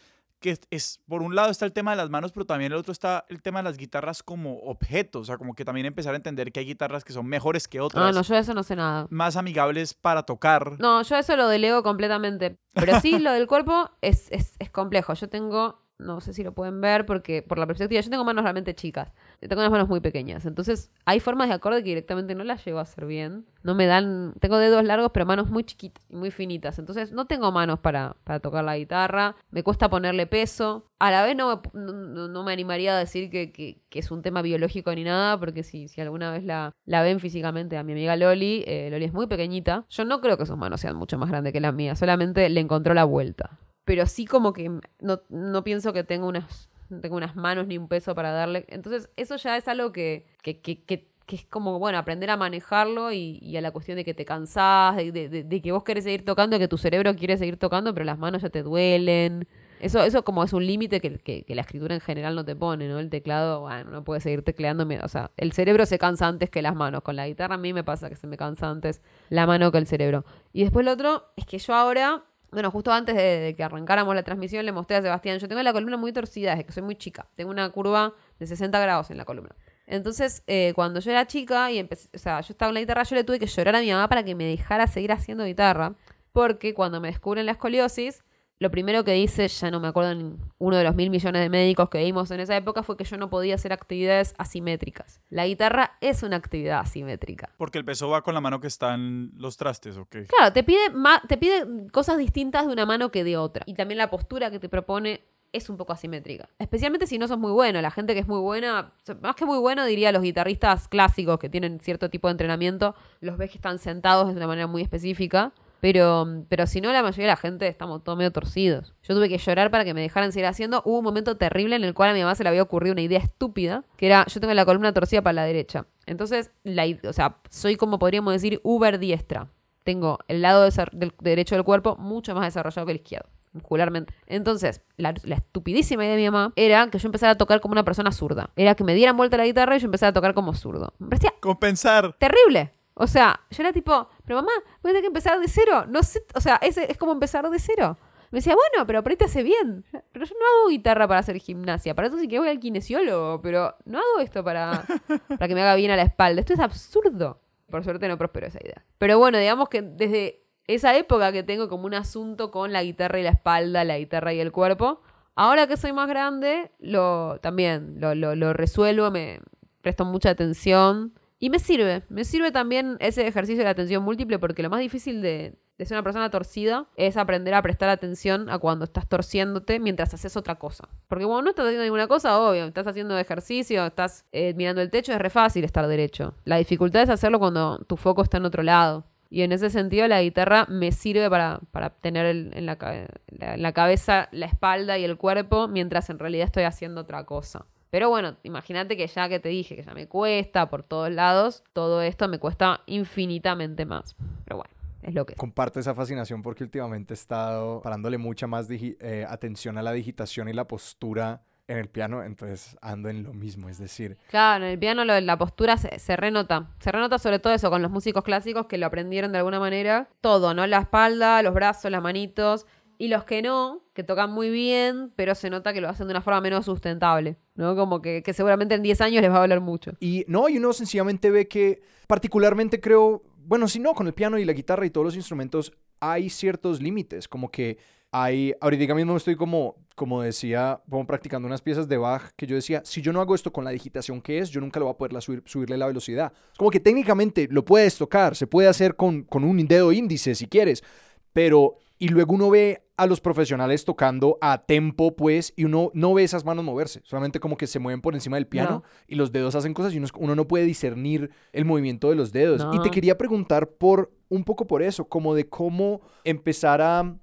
[0.45, 2.77] que es, es- por un lado está el tema de las manos, pero también el
[2.77, 6.13] otro está el tema de las guitarras como objetos, o sea, como que también empezar
[6.13, 8.53] a entender que hay guitarras que son mejores que Ah, otras, no, yo de eso
[8.53, 9.07] no sé nada.
[9.09, 10.79] más amigables para tocar.
[10.79, 12.59] No, yo eso lo delego completamente.
[12.75, 15.15] Pero sí, lo del cuerpo es, es, es complejo.
[15.15, 18.43] Yo tengo, no sé si lo pueden ver porque por la perspectiva, yo tengo manos
[18.45, 19.13] realmente chicas.
[19.49, 20.47] Tengo unas manos muy pequeñas.
[20.47, 23.45] Entonces, hay formas de acorde que directamente no las llego a hacer bien.
[23.63, 26.79] No me dan, tengo dedos largos, pero manos muy chiquitas y muy finitas.
[26.79, 29.37] Entonces, no tengo manos para, para tocar la guitarra.
[29.51, 30.87] Me cuesta ponerle peso.
[30.99, 34.23] A la vez no no, no- me animaría a decir que, que- que es un
[34.23, 37.93] tema biológico ni nada, porque si, si alguna vez la, la ven físicamente a mi
[37.93, 39.85] amiga Loli, eh, Loli es muy pequeñita.
[39.91, 42.61] Yo no creo que sus manos sean mucho más grandes que las mías, solamente le
[42.61, 43.59] encontró la vuelta.
[43.85, 44.71] Pero sí como que
[45.01, 48.65] no, no pienso que tenga unas, no tengo unas manos ni un peso para darle.
[48.69, 53.11] Entonces eso ya es algo que, que, que, que- es como, bueno, aprender a manejarlo
[53.11, 56.59] y, y a la cuestión de que te cansás, de, que vos querés seguir tocando,
[56.59, 59.49] que tu cerebro quiere seguir tocando, pero las manos ya te duelen.
[59.81, 62.55] Eso, eso como es un límite que, que- que la escritura en general no te
[62.55, 62.99] pone, ¿no?
[62.99, 64.87] El teclado, bueno, no puedes seguir tecleando.
[65.03, 67.03] O sea, el cerebro se cansa antes que las manos.
[67.03, 69.79] Con la guitarra a mí me pasa que se me cansa antes la mano que
[69.79, 70.25] el cerebro.
[70.53, 72.23] Y después lo otro es que yo ahora,
[72.55, 75.73] bueno, justo antes de, que arrancáramos la transmisión le mostré a Sebastián, yo tengo la
[75.73, 77.27] columna muy torcida desde que soy muy chica.
[77.35, 79.55] Tengo una curva de 60 grados en la columna.
[79.87, 83.03] Entonces, eh, cuando yo era chica y empecé, o sea, yo estaba en la guitarra,
[83.03, 85.95] yo le tuve que llorar a mi mamá para que me dejara seguir haciendo guitarra,
[86.33, 88.25] porque cuando me descubren la escoliosis,
[88.59, 91.49] lo primero que hice, ya no me acuerdo ni uno de los mil millones de
[91.49, 95.21] médicos que vimos en esa época, fue que yo no podía hacer actividades asimétricas.
[95.29, 97.51] La guitarra es una actividad asimétrica.
[97.59, 100.17] Porque el peso va con la mano que están los trastes, ¿ok?
[100.29, 100.81] Claro, te pide,
[101.29, 103.65] te pide cosas distintas de una mano que de otra.
[103.67, 105.23] Y también la postura que te propone
[105.55, 106.49] es un poco asimétrica.
[106.59, 107.81] Especialmente si no sos muy bueno.
[107.81, 108.93] La gente que es muy buena,
[109.23, 113.37] más que muy bueno, diría los guitarristas clásicos que tienen cierto tipo de entrenamiento, los
[113.37, 115.53] ves que están sentados de una manera muy específica.
[115.85, 118.95] Pero, pero si no, la mayoría de la gente estamos todos medio torcidos.
[119.03, 120.81] Yo tuve que llorar para que me dejaran seguir haciendo.
[120.87, 123.03] Hubo un momento terrible en el cual a mi mamá se le había ocurrido una
[123.03, 125.85] idea estúpida, que era, yo tengo la columna torcida para la derecha.
[126.07, 129.49] Entonces, la, o sea, soy como podríamos decir, uber diestra
[129.83, 133.29] tengo el lado desa- del derecho del cuerpo mucho más desarrollado que el izquierdo.
[133.53, 134.15] muscularmente.
[134.27, 137.73] Entonces, la, la estupidísima idea de mi mamá era que yo empezara a tocar como
[137.73, 138.49] una persona zurda.
[138.57, 140.95] Era que me dieran vuelta la guitarra y yo empezara a tocar como zurdo.
[140.99, 142.15] Me parecía Compensar.
[142.19, 142.73] terrible.
[142.95, 144.53] O sea, yo era tipo, pero mamá,
[144.83, 145.85] voy a tener que empezar de cero.
[145.89, 147.99] No sé, o sea, ese es como empezar de cero.
[148.31, 149.85] Me decía, bueno, pero hace bien.
[150.11, 151.95] Pero yo no hago guitarra para hacer gimnasia.
[151.95, 153.41] Para eso sí que voy al kinesiólogo.
[153.41, 154.85] Pero no hago esto para,
[155.29, 156.41] para que me haga bien a la espalda.
[156.41, 157.41] Esto es absurdo.
[157.71, 158.85] Por suerte no prosperó esa idea.
[158.99, 163.21] Pero bueno, digamos que desde esa época que tengo como un asunto con la guitarra
[163.21, 165.01] y la espalda, la guitarra y el cuerpo,
[165.37, 169.41] ahora que soy más grande, lo también lo, lo, lo resuelvo, me
[169.81, 171.13] presto mucha atención.
[171.45, 175.21] Y me sirve, me sirve también ese ejercicio de atención múltiple porque lo más difícil
[175.21, 180.15] de, ser una persona torcida es aprender a prestar atención a cuando estás torciéndote mientras
[180.15, 180.89] haces otra cosa.
[181.07, 184.91] Porque cuando no estás haciendo ninguna cosa, obvio, estás haciendo ejercicio, estás eh, mirando el
[184.91, 186.33] techo, es re fácil estar derecho.
[186.47, 189.05] La dificultad es hacerlo cuando tu foco está en otro lado.
[189.29, 194.47] Y en ese sentido la guitarra me sirve para, para tener en la cabeza la
[194.47, 197.67] espalda y el cuerpo mientras en realidad estoy haciendo otra cosa.
[197.95, 201.63] Pero bueno, imagínate que ya que te dije que ya me cuesta por todos lados,
[201.73, 204.17] todo esto me cuesta infinitamente más.
[204.45, 205.39] Pero bueno, es lo que es.
[205.39, 210.49] Comparto esa fascinación porque últimamente he estado parándole mucha más eh, atención a la digitación
[210.49, 214.73] y la postura en el piano, entonces ando en lo mismo, es decir, Claro, en
[214.73, 216.71] el piano lo la postura se, se renota.
[216.81, 220.09] Se renota sobre todo eso con los músicos clásicos que lo aprendieron de alguna manera.
[220.21, 220.67] Todo, ¿no?
[220.67, 222.67] La espalda, los brazos, las manitos.
[222.99, 226.13] Y los que no, que tocan muy bien, pero se nota que lo hacen de
[226.13, 227.37] una forma menos sustentable.
[227.55, 227.77] ¿No?
[227.77, 229.93] Como que, que seguramente en 10 años les va a doler mucho.
[230.01, 234.39] Y no, y uno sencillamente ve que, particularmente creo, bueno, si no, con el piano
[234.39, 237.79] y la guitarra y todos los instrumentos, hay ciertos límites, como que
[238.17, 242.55] hay, ahorita mismo estoy como, como decía, como practicando unas piezas de Bach, que yo
[242.55, 244.95] decía, si yo no hago esto con la digitación que es, yo nunca lo voy
[244.95, 246.33] a poder la subir, subirle la velocidad.
[246.57, 250.47] Como que técnicamente lo puedes tocar, se puede hacer con, con un dedo índice si
[250.47, 250.85] quieres,
[251.33, 256.15] pero, y luego uno ve a los profesionales tocando a tempo, pues, y uno no
[256.15, 258.83] ve esas manos moverse, solamente como que se mueven por encima del piano No.
[259.09, 262.65] y los dedos hacen cosas y uno, no puede discernir el movimiento de los dedos.
[262.73, 267.17] Y te quería preguntar por un poco por eso, como de cómo empezar a,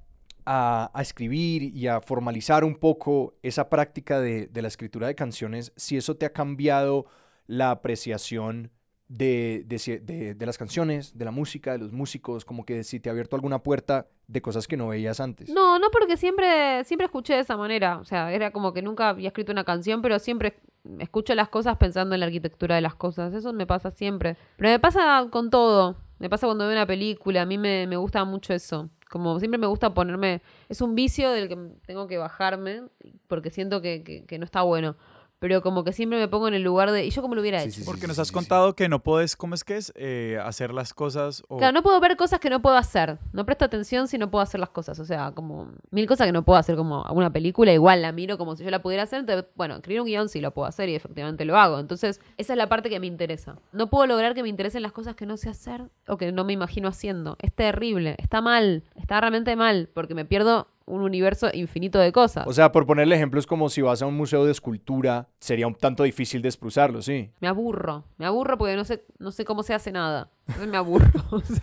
[0.46, 5.16] a, a escribir y a formalizar un poco esa práctica de, de la escritura de
[5.16, 7.06] canciones, si eso te ha cambiado
[7.48, 8.72] la apreciación
[9.14, 13.10] de, de de- las canciones, de la música, de los músicos, como que si te
[13.10, 15.50] ha abierto alguna puerta de cosas que no veías antes.
[15.50, 17.98] No, no porque siempre, siempre escuché de esa manera.
[17.98, 20.56] O sea, era como que nunca había escrito una canción, pero siempre
[21.00, 23.34] escucho las cosas pensando en la arquitectura de las cosas.
[23.34, 24.38] Eso me pasa siempre.
[24.56, 25.98] Pero me pasa con todo.
[26.20, 27.42] Me pasa cuando veo una película.
[27.42, 28.90] A mí me, me gusta mucho eso.
[29.10, 30.42] Como siempre me gusta ponerme...
[30.70, 32.84] Es un vicio del que tengo que bajarme
[33.28, 34.96] porque siento que- que no está bueno.
[35.42, 37.04] Pero como que siempre me pongo en el lugar de...
[37.04, 37.80] ¿Y yo cómo lo hubiera Sí, hecho?
[37.80, 39.92] sí, Porque sí, nos has sí, contado que no puedes, ¿cómo es que es?
[39.96, 41.58] Eh, hacer las cosas o...
[41.58, 43.18] Claro, no puedo ver cosas que no puedo hacer.
[43.34, 45.00] No presto atención si no puedo hacer las cosas.
[45.00, 48.38] O sea, como mil cosas que no puedo hacer, como una película, igual la miro
[48.38, 49.22] como si yo la pudiera hacer.
[49.22, 51.80] Entonces, bueno, escribir un guion sí lo puedo hacer y efectivamente lo hago.
[51.80, 53.56] Entonces, esa es la parte que me interesa.
[53.72, 56.44] No puedo lograr que me interesen las cosas que no sé hacer o que no
[56.44, 57.36] me imagino haciendo.
[57.42, 62.46] Es terrible, está mal, está realmente mal, porque me pierdo un universo infinito de cosas.
[62.48, 65.76] O sea, por ponerle ejemplos como si vas a un museo de escultura, sería un
[65.76, 67.30] tanto difícil despruzarlo, sí.
[67.40, 70.30] Me aburro, me aburro porque no sé, no sé cómo se hace nada.
[70.48, 71.08] Entonces me aburro.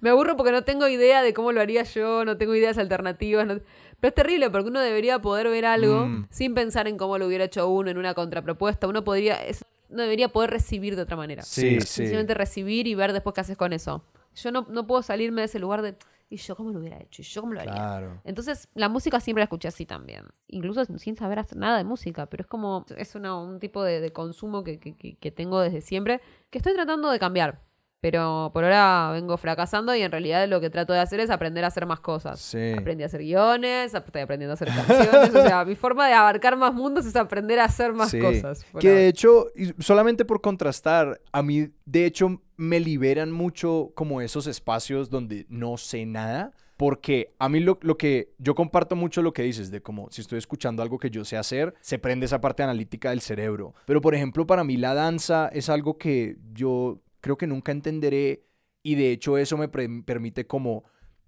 [0.00, 3.46] Me aburro porque no tengo idea de cómo lo haría yo, no tengo ideas alternativas.
[3.46, 3.60] no-
[4.00, 6.26] Pero es terrible porque uno debería poder ver algo Mm.
[6.30, 8.88] sin pensar en cómo lo hubiera hecho uno en una contrapropuesta.
[8.88, 11.42] Uno podría, es- uno debería poder recibir de otra manera.
[11.44, 11.86] Sí, sí.
[11.86, 14.02] Sencillamente recibir y ver después qué haces con eso.
[14.34, 15.94] Yo no, no puedo salirme de ese lugar de,
[16.30, 17.22] ¿y yo cómo lo hubiera hecho?
[17.22, 17.72] ¿Y yo cómo lo haría?
[17.74, 18.20] Claro.
[18.24, 20.24] Entonces, la música siempre la escuché así también.
[20.48, 24.00] Incluso sin saber hacer nada de música, pero es como, es una- un tipo de,
[24.00, 26.20] de consumo que, que- que- que tengo desde siempre,
[26.50, 27.62] que estoy tratando de cambiar.
[28.00, 31.64] Pero por ahora vengo fracasando y en realidad lo que trato de hacer es aprender
[31.64, 32.38] a hacer más cosas.
[32.40, 32.72] Sí.
[32.78, 35.34] Aprendí a hacer guiones, estoy aprendiendo a hacer canciones.
[35.34, 38.20] o sea, mi forma de abarcar más mundos es aprender a hacer más Sí.
[38.20, 38.64] cosas.
[38.78, 39.46] Que de hecho,
[39.80, 45.76] solamente por contrastar, a mí de hecho me liberan mucho como esos espacios donde no
[45.76, 46.52] sé nada.
[46.76, 50.20] Porque a mí lo, lo que yo comparto mucho lo que dices, de como si
[50.20, 53.74] estoy escuchando algo que yo sé hacer, se prende esa parte analítica del cerebro.
[53.84, 58.44] Pero por ejemplo, para mí la danza es algo que yo creo que nunca entenderé
[58.82, 60.84] y de hecho eso me permite como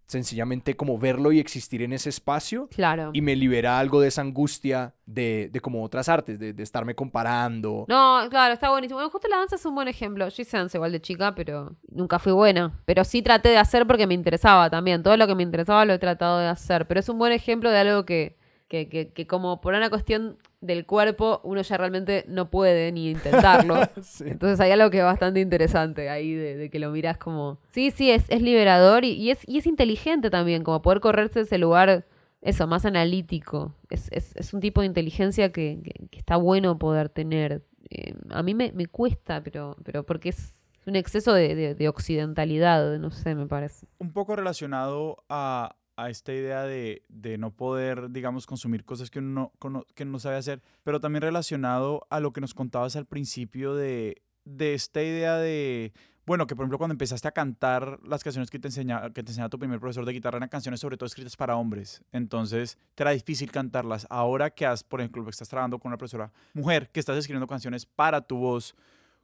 [0.07, 3.11] sencillamente como verlo y existir en ese espacio Claro.
[3.13, 6.97] y me libera algo de esa angustia de, de como otras artes, de, de estarme
[6.97, 7.85] comparando.
[7.89, 8.97] No, claro, está buenísimo.
[8.97, 10.29] Bueno, justo la danza es un buen ejemplo.
[10.29, 12.81] Yo hice danza igual de chica, pero nunca fui buena.
[12.87, 15.05] Pero sí traté de hacer porque me interesaba también.
[15.05, 16.89] Todo lo que me interesaba lo he tratado de hacer.
[16.89, 18.37] Pero es un buen ejemplo de algo que,
[18.67, 23.11] que, que, que como por una cuestión del cuerpo, uno ya realmente no puede ni
[23.11, 23.77] intentarlo.
[24.03, 24.25] Sí.
[24.27, 27.59] Entonces hay algo que es bastante interesante ahí de, de que lo mirás como...
[27.69, 31.41] Sí, sí, es, es liberador y, y es, y es inteligente también, como poder correrse
[31.41, 32.05] ese lugar
[32.43, 33.75] eso, más analítico.
[33.91, 37.63] Es, es, es un tipo de inteligencia que, que- que está bueno poder tener.
[37.91, 40.55] Eh, a mí me, me cuesta, pero, pero porque es
[40.87, 43.87] un exceso de, de- de occidentalidad, no sé, me parece.
[43.99, 49.19] un poco relacionado a, a esta idea de, de no poder, digamos, consumir cosas que
[49.19, 53.07] uno no, que no sabe hacer, pero también relacionado a lo que nos contabas al
[53.07, 55.93] principio de, de esta idea de,
[56.27, 59.33] bueno, que por ejemplo cuando empezaste a cantar las canciones que te, enseña, que te
[59.33, 63.03] enseñaba tu primer profesor de guitarra eran canciones sobre todo escritas para hombres, entonces te
[63.03, 64.07] era difícil cantarlas.
[64.11, 67.85] Ahora que has, por ejemplo, estás trabajando con una profesora mujer, que estás escribiendo canciones
[67.85, 68.75] para tu voz,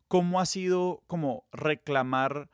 [0.08, 2.48] ¿cómo ha sido como reclamar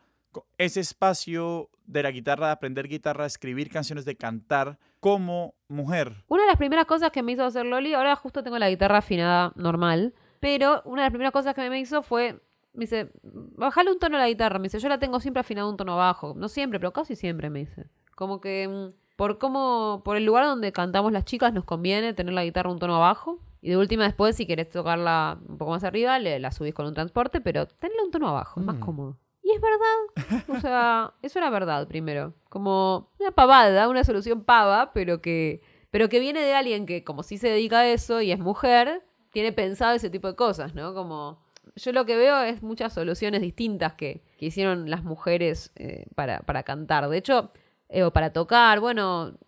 [0.59, 6.25] ese espacio de la guitarra, de aprender guitarra, de escribir canciones, de cantar como mujer?
[6.29, 8.99] Una de las primeras cosas que me hizo hacer Loli, ahora justo tengo la guitarra
[8.99, 12.41] afinada normal, pero una de las primeras cosas que me hizo fue,
[12.73, 15.69] me dice, bajale un tono a la guitarra, me dice, yo la tengo siempre afinada
[15.69, 17.87] un tono bajo, no siempre, pero casi siempre me dice.
[18.15, 22.33] Como que mm, por cómo, por el lugar donde cantamos las chicas nos conviene tener
[22.35, 23.39] la guitarra un tono abajo.
[23.65, 26.85] Y de última después, si querés tocarla un poco más arriba, le, la subís con
[26.87, 28.81] un transporte, pero tenla un tono abajo, es más Mm.
[28.81, 29.17] cómodo.
[29.55, 30.47] Es verdad.
[30.49, 32.35] O sea, eso era verdad primero.
[32.49, 37.23] Como una pavada, una solución pava, pero que, pero que viene de alguien que, como
[37.23, 40.95] sí se dedica a eso y es mujer, tiene pensado ese tipo de cosas, ¿no?
[40.95, 41.43] Como
[41.77, 46.41] yo lo que veo es muchas soluciones distintas que, que hicieron las mujeres eh, para,
[46.41, 47.09] para cantar.
[47.09, 47.53] De hecho,
[47.89, 49.39] eh, o para tocar, bueno,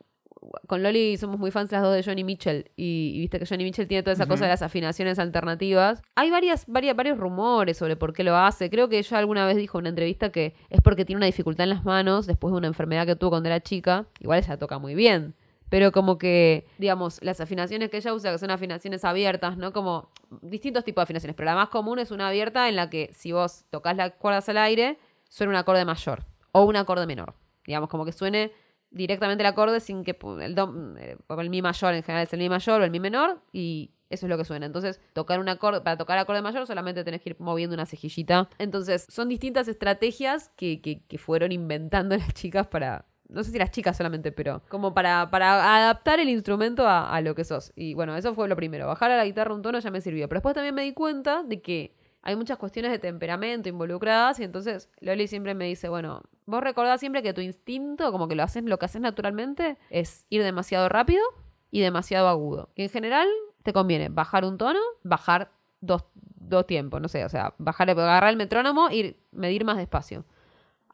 [0.66, 3.64] con Loli somos muy fans las dos de Johnny Mitchell y, y viste que Johnny
[3.64, 6.03] Mitchell tiene toda esa cosa de las afinaciones alternativas.
[6.14, 8.70] Hay varias, varias, varios rumores sobre por qué lo hace.
[8.70, 11.64] Creo que ella alguna vez dijo en una entrevista que es porque tiene una dificultad
[11.64, 14.07] en las manos después de una enfermedad que tuvo cuando era chica.
[14.20, 15.34] Igual ella toca muy bien.
[15.70, 19.72] Pero como que, digamos, las afinaciones que ella usa, que son afinaciones abiertas, ¿no?
[19.72, 20.11] Como
[20.42, 21.34] distintos tipos de afinaciones.
[21.34, 24.49] Pero la más común es una abierta en la que si vos tocas las cuerdas
[24.49, 27.34] al aire, suena un acorde mayor o un acorde menor.
[27.66, 28.53] Digamos, como que suene
[28.95, 32.38] directamente el acorde sin que el, do, eh, el mi mayor en general es el
[32.38, 34.66] mi mayor o el mi menor y eso es lo que suena.
[34.66, 38.49] Entonces, tocar un acorde, para tocar acorde mayor solamente tenés que ir moviendo una cejillita.
[38.59, 43.59] Entonces, son distintas estrategias que, que, que fueron inventando las chicas para, no sé si
[43.59, 47.72] las chicas solamente, pero como para, para adaptar el instrumento a, a lo que sos.
[47.74, 48.86] Y bueno, eso fue lo primero.
[48.86, 50.28] Bajar a la guitarra un tono ya me sirvió.
[50.28, 54.45] Pero después también me di cuenta de que hay muchas cuestiones de temperamento involucradas y
[54.45, 58.43] entonces Loli siempre me dice, bueno, vos recordás siempre que tu instinto, como que lo
[58.43, 61.22] haces, lo que haces naturalmente, es ir demasiado rápido
[61.70, 62.70] y demasiado agudo.
[62.75, 63.29] Que en general
[63.62, 65.53] te conviene bajar un tono, bajar
[65.83, 70.25] dos, dos tiempos, no sé, o sea, bajar, agarrar el metrónomo y medir más despacio.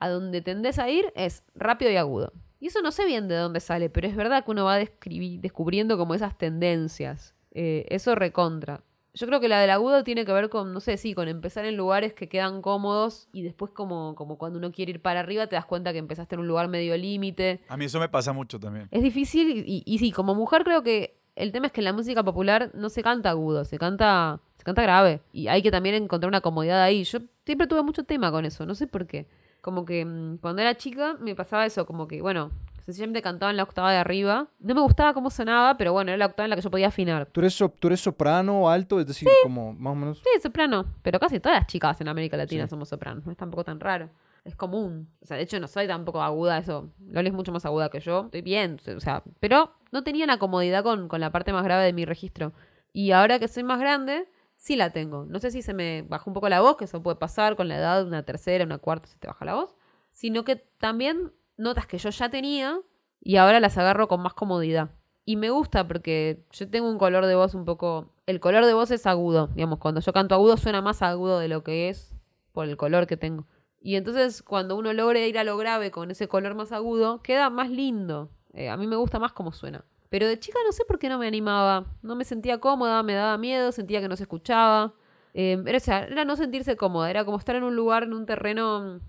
[0.00, 2.32] A donde tendés a ir es rápido y agudo.
[2.58, 5.96] Y eso no sé bien de dónde sale, pero es verdad que uno va descubriendo
[5.96, 7.36] como esas tendencias.
[7.52, 8.82] Eh, eso recontra.
[9.20, 11.66] Yo creo que la del agudo tiene que ver con, no sé, sí, con empezar
[11.66, 15.46] en lugares que quedan cómodos y después como, como cuando uno quiere ir para arriba
[15.46, 17.60] te das cuenta que empezaste en un lugar medio límite.
[17.68, 18.88] A mí eso me pasa mucho también.
[18.90, 21.92] Es difícil y, y- sí, como mujer creo que el tema es que en la
[21.92, 25.20] música popular no se canta agudo, se canta, se canta grave.
[25.34, 27.04] Y hay que también encontrar una comodidad ahí.
[27.04, 29.26] Yo siempre tuve mucho tema con eso, no sé por qué.
[29.60, 32.52] Como que mm, cuando era chica me pasaba eso, como que, bueno,
[32.92, 34.48] sencillamente cantaba en la octava de arriba.
[34.58, 36.88] No me gustaba cómo sonaba, pero bueno, era la octava en la que yo podía
[36.88, 37.26] afinar.
[37.26, 39.00] ¿Tú eres, so- tú eres soprano o alto?
[39.00, 40.18] Es decir, como más o menos...
[40.18, 40.84] Sí, soprano.
[41.02, 42.70] Pero casi todas las chicas en América Latina Sí.
[42.70, 43.24] somos sopranos.
[43.24, 44.10] No es tampoco tan raro.
[44.44, 45.08] Es común.
[45.22, 46.58] O sea, de hecho no soy tampoco aguda.
[46.58, 46.90] Eso.
[47.08, 48.22] Loli es mucho más aguda que yo.
[48.26, 48.78] Estoy bien.
[48.96, 52.04] O sea, pero no tenía la comodidad con, con la parte más grave de mi
[52.04, 52.52] registro.
[52.92, 54.26] Y ahora que soy más grande,
[54.56, 55.24] sí la tengo.
[55.26, 57.68] No sé si se me bajó un poco la voz, que eso puede pasar con
[57.68, 59.76] la edad, una tercera, una cuarta, se te baja la voz.
[60.12, 62.80] Sino que también notas que yo ya tenía
[63.20, 64.90] y ahora las agarro con más comodidad.
[65.24, 68.12] Y me gusta porque yo tengo un color de voz un poco...
[68.26, 71.48] El color de voz es agudo, digamos, cuando yo canto agudo suena más agudo de
[71.48, 72.16] lo que es
[72.52, 73.46] por el color que tengo.
[73.80, 77.50] Y entonces cuando uno logra ir a lo grave con ese color más agudo, queda
[77.50, 78.30] más lindo.
[78.52, 79.84] Eh, a mí me gusta más como suena.
[80.08, 81.86] Pero de chica no sé por qué no me animaba.
[82.02, 84.94] No me sentía cómoda, me daba miedo, sentía que no se escuchaba.
[85.34, 88.14] Eh, era, o sea, era no sentirse cómoda, era como estar en un lugar, en
[88.14, 89.00] un terreno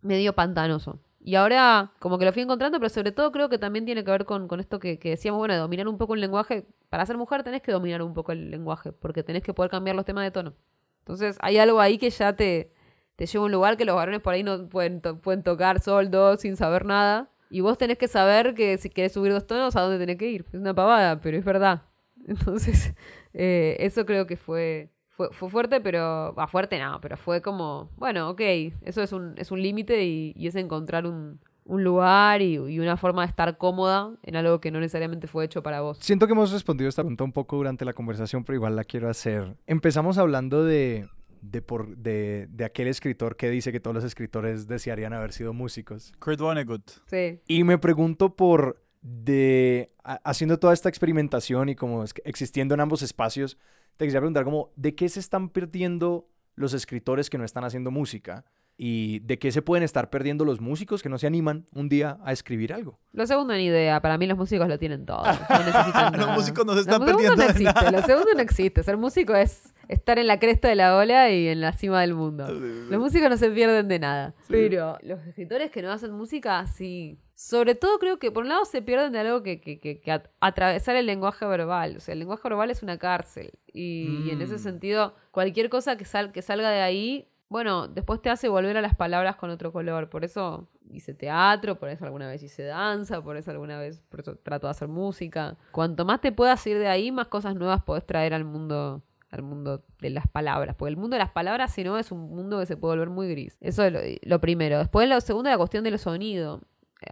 [0.00, 1.00] medio pantanoso.
[1.26, 4.10] Y ahora como que lo fui encontrando, pero sobre todo creo que también tiene que
[4.10, 6.66] ver con, con esto que, que decíamos, bueno, de dominar un poco el lenguaje.
[6.90, 9.96] Para ser mujer tenés que dominar un poco el lenguaje, porque tenés que poder cambiar
[9.96, 10.52] los temas de tono.
[10.98, 12.74] Entonces hay algo ahí que ya te,
[13.16, 16.10] te lleva a un lugar que los varones por ahí no pueden, pueden tocar sol,
[16.10, 17.30] do, sin saber nada.
[17.48, 20.28] Y vos tenés que saber que si querés subir dos tonos, a dónde tenés que
[20.28, 20.44] ir.
[20.52, 21.84] Es una pavada, pero es verdad.
[22.26, 22.94] Entonces,
[23.32, 26.34] eh, eso creo que fue, fue, fue fuerte, pero...
[26.36, 28.40] Ah, fuerte no, pero fue como, bueno, ok,
[28.82, 32.78] eso es un, es un límite y, y es encontrar un, un lugar y, y
[32.80, 35.98] una forma de estar cómoda en algo que no necesariamente fue hecho para vos.
[36.00, 39.08] Siento que hemos respondido esta pregunta un poco durante la conversación, pero igual la quiero
[39.08, 39.56] hacer.
[39.66, 41.08] Empezamos hablando de,
[41.40, 45.52] de, por, de, de aquel escritor que dice que todos los escritores desearían haber sido
[45.52, 46.12] músicos.
[46.18, 46.90] Kurt Vonnegut.
[47.06, 47.40] Sí.
[47.46, 53.58] Y me pregunto por de haciendo toda esta experimentación y como existiendo en ambos espacios,
[53.96, 57.90] te quisiera preguntar como, ¿de qué se están perdiendo los escritores que no están haciendo
[57.90, 58.44] música?
[58.76, 62.18] ¿Y de qué se pueden estar perdiendo los músicos que no se animan un día
[62.24, 62.98] a escribir algo?
[63.12, 64.00] Lo segundo ni idea.
[64.02, 65.22] Para mí los músicos lo tienen todo.
[65.48, 67.72] No necesitan Los músicos no se están lo perdiendo no de existe.
[67.72, 67.90] nada.
[67.92, 68.82] Lo segundo no existe.
[68.82, 72.14] Ser músico es estar en la cresta de la ola y en la cima del
[72.14, 72.48] mundo.
[72.50, 74.34] Los músicos no se pierden de nada.
[74.48, 77.20] Pero los escritores que no hacen música, sí.
[77.34, 80.12] Sobre todo creo que por un lado se pierden de algo que, que, que, que
[80.12, 81.96] at- atravesar el lenguaje verbal.
[81.96, 83.52] O sea, el lenguaje verbal es una cárcel.
[83.72, 84.58] Y, y en ese Mm.
[84.58, 88.80] sentido, cualquier cosa que, sal, que salga de ahí, bueno, después te hace volver a
[88.82, 90.08] las palabras con otro color.
[90.10, 94.20] Por eso hice teatro, por eso alguna vez hice danza, por eso alguna vez, por
[94.20, 95.56] eso trato de hacer música.
[95.72, 99.42] Cuanto más te puedas ir de ahí, más cosas nuevas podés traer al mundo al
[99.42, 102.60] mundo de las palabras, porque el mundo de las palabras, si no, es un mundo
[102.60, 103.56] que se puede volver muy gris.
[103.60, 104.78] Eso es lo, lo primero.
[104.78, 106.60] Después, lo segundo, la cuestión del sonido.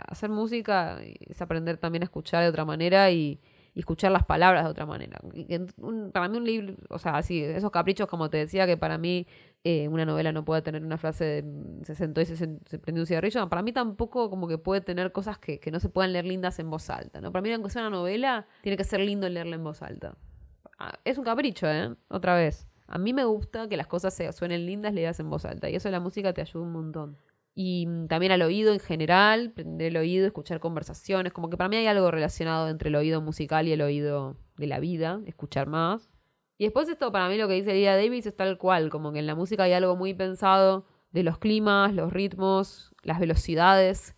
[0.08, 3.40] Hacer música es aprender también a escuchar de otra manera y,
[3.74, 5.18] escuchar las palabras de otra manera.
[5.78, 8.98] Un- para mí un libro, o sea, así, esos caprichos, como te decía, que para
[8.98, 9.26] mí
[9.64, 12.36] eh, una novela no puede tener una frase de se sentó y se,
[12.78, 15.88] prendió un cigarrillo, para mí tampoco como que puede tener cosas que, que no se
[15.88, 17.20] puedan leer lindas en voz alta.
[17.20, 17.32] ¿no?
[17.32, 20.16] Para mí, sea una novela, tiene que ser lindo leerla en voz alta.
[20.78, 21.94] Ah, Es un capricho, ¿eh?
[22.08, 22.68] Otra vez.
[22.88, 25.70] A mí me gusta que las cosas se suenen lindas leídas en voz alta.
[25.70, 27.16] Y eso la música te ayuda un montón.
[27.54, 31.32] Y mm, también al oído en general, prender el oído, escuchar conversaciones.
[31.32, 34.66] Como que para mí hay algo relacionado entre el oído musical y el oído de
[34.66, 36.10] la vida, escuchar más.
[36.58, 39.18] Y después esto para mí lo que dice Lía Davis es tal cual, como que
[39.18, 44.14] en la música hay algo muy pensado de los climas, los ritmos, las velocidades,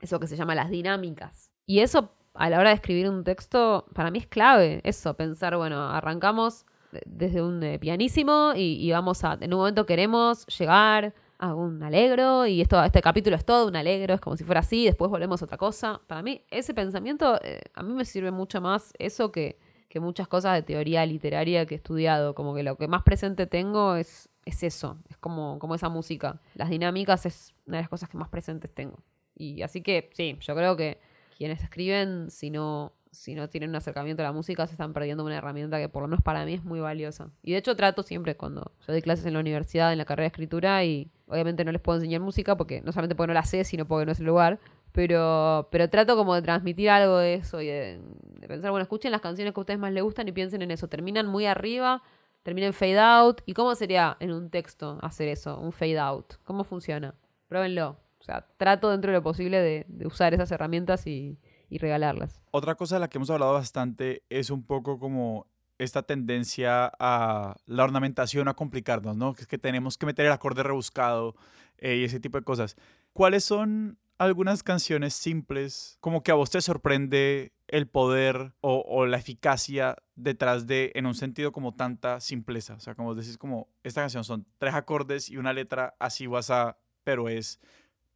[0.00, 1.50] eso que se llama las dinámicas.
[1.66, 5.56] Y eso a la hora de escribir un texto para mí es clave, eso, pensar,
[5.56, 10.46] bueno, arrancamos de- desde un eh, pianísimo y, y vamos a, en un momento queremos
[10.46, 14.44] llegar a un alegro y esto, este capítulo es todo un alegro, es como si
[14.44, 16.00] fuera así, después volvemos a otra cosa.
[16.06, 19.58] Para mí ese pensamiento, eh, a mí me sirve mucho más eso que,
[19.88, 23.46] que muchas cosas de teoría literaria que he estudiado, como que lo que más presente
[23.46, 26.40] tengo es, es eso, es como, como esa música.
[26.54, 28.98] Las dinámicas es una de las cosas que más presentes tengo.
[29.34, 30.98] Y así que sí, yo creo que
[31.36, 35.24] quienes escriben, si no, si no tienen un acercamiento a la música, se están perdiendo
[35.24, 37.30] una herramienta que por lo menos para mí es muy valiosa.
[37.42, 40.24] Y de hecho trato siempre cuando yo doy clases en la universidad, en la carrera
[40.24, 43.44] de escritura, y obviamente no les puedo enseñar música, porque no solamente porque no la
[43.44, 44.60] sé, sino porque no es el lugar.
[44.92, 48.00] Pero, pero trato como de transmitir algo de eso y de,
[48.40, 50.70] de pensar, bueno, escuchen las canciones que a ustedes más les gustan y piensen en
[50.70, 50.88] eso.
[50.88, 52.02] Terminan muy arriba,
[52.42, 53.42] terminan fade out.
[53.46, 56.34] ¿Y cómo sería en un texto hacer eso, un fade out?
[56.44, 57.14] ¿Cómo funciona?
[57.48, 57.98] Pruébenlo.
[58.18, 61.38] O sea, trato dentro de lo posible de, de usar esas herramientas y,
[61.68, 62.40] y regalarlas.
[62.50, 65.46] Otra cosa de la que hemos hablado bastante es un poco como
[65.78, 69.34] esta tendencia a la ornamentación a complicarnos, ¿no?
[69.34, 71.36] Que es que tenemos que meter el acorde rebuscado
[71.78, 72.76] eh, y ese tipo de cosas.
[73.12, 79.06] ¿Cuáles son algunas canciones simples, como que a vos te sorprende el poder o, o
[79.06, 82.74] la eficacia detrás de, en un sentido como tanta simpleza?
[82.74, 86.78] O sea, como decís, como esta canción son tres acordes y una letra así guasa,
[87.04, 87.60] pero es,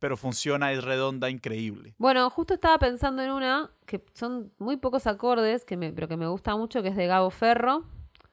[0.02, 1.94] pero funciona, es redonda, increíble.
[1.96, 6.16] Bueno, justo estaba pensando en una que son muy pocos acordes, que me, pero que
[6.16, 7.84] me gusta mucho, que es de Gabo Ferro,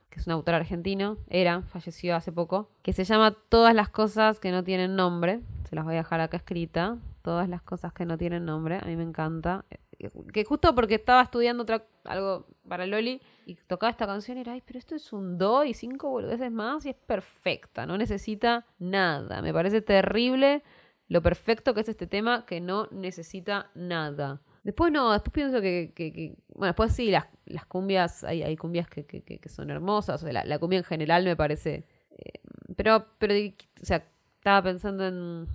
[0.09, 4.39] que es un autor argentino, era, falleció hace poco, que se llama Todas las cosas
[4.39, 5.41] que no tienen nombre.
[5.69, 6.97] Se las voy a dejar acá escrita.
[7.21, 8.79] Todas las cosas que no tienen nombre.
[8.81, 9.63] A mí me encanta.
[10.33, 14.53] Que justo porque estaba estudiando otra, algo para Loli y tocaba esta canción y era,
[14.53, 17.85] ay, pero esto es un do y cinco boludeces más y es perfecta.
[17.85, 19.43] No necesita nada.
[19.43, 20.63] Me parece terrible
[21.09, 24.41] lo perfecto que es este tema que no necesita nada.
[24.63, 28.55] Después no, después pienso que, que- que- bueno, después sí, las, las cumbias, hay, hay
[28.55, 32.39] cumbias que, que- son hermosas, o sea, la, la cumbia en general me parece, eh,
[32.75, 34.05] pero, pero, o sea,
[34.35, 35.47] estaba pensando en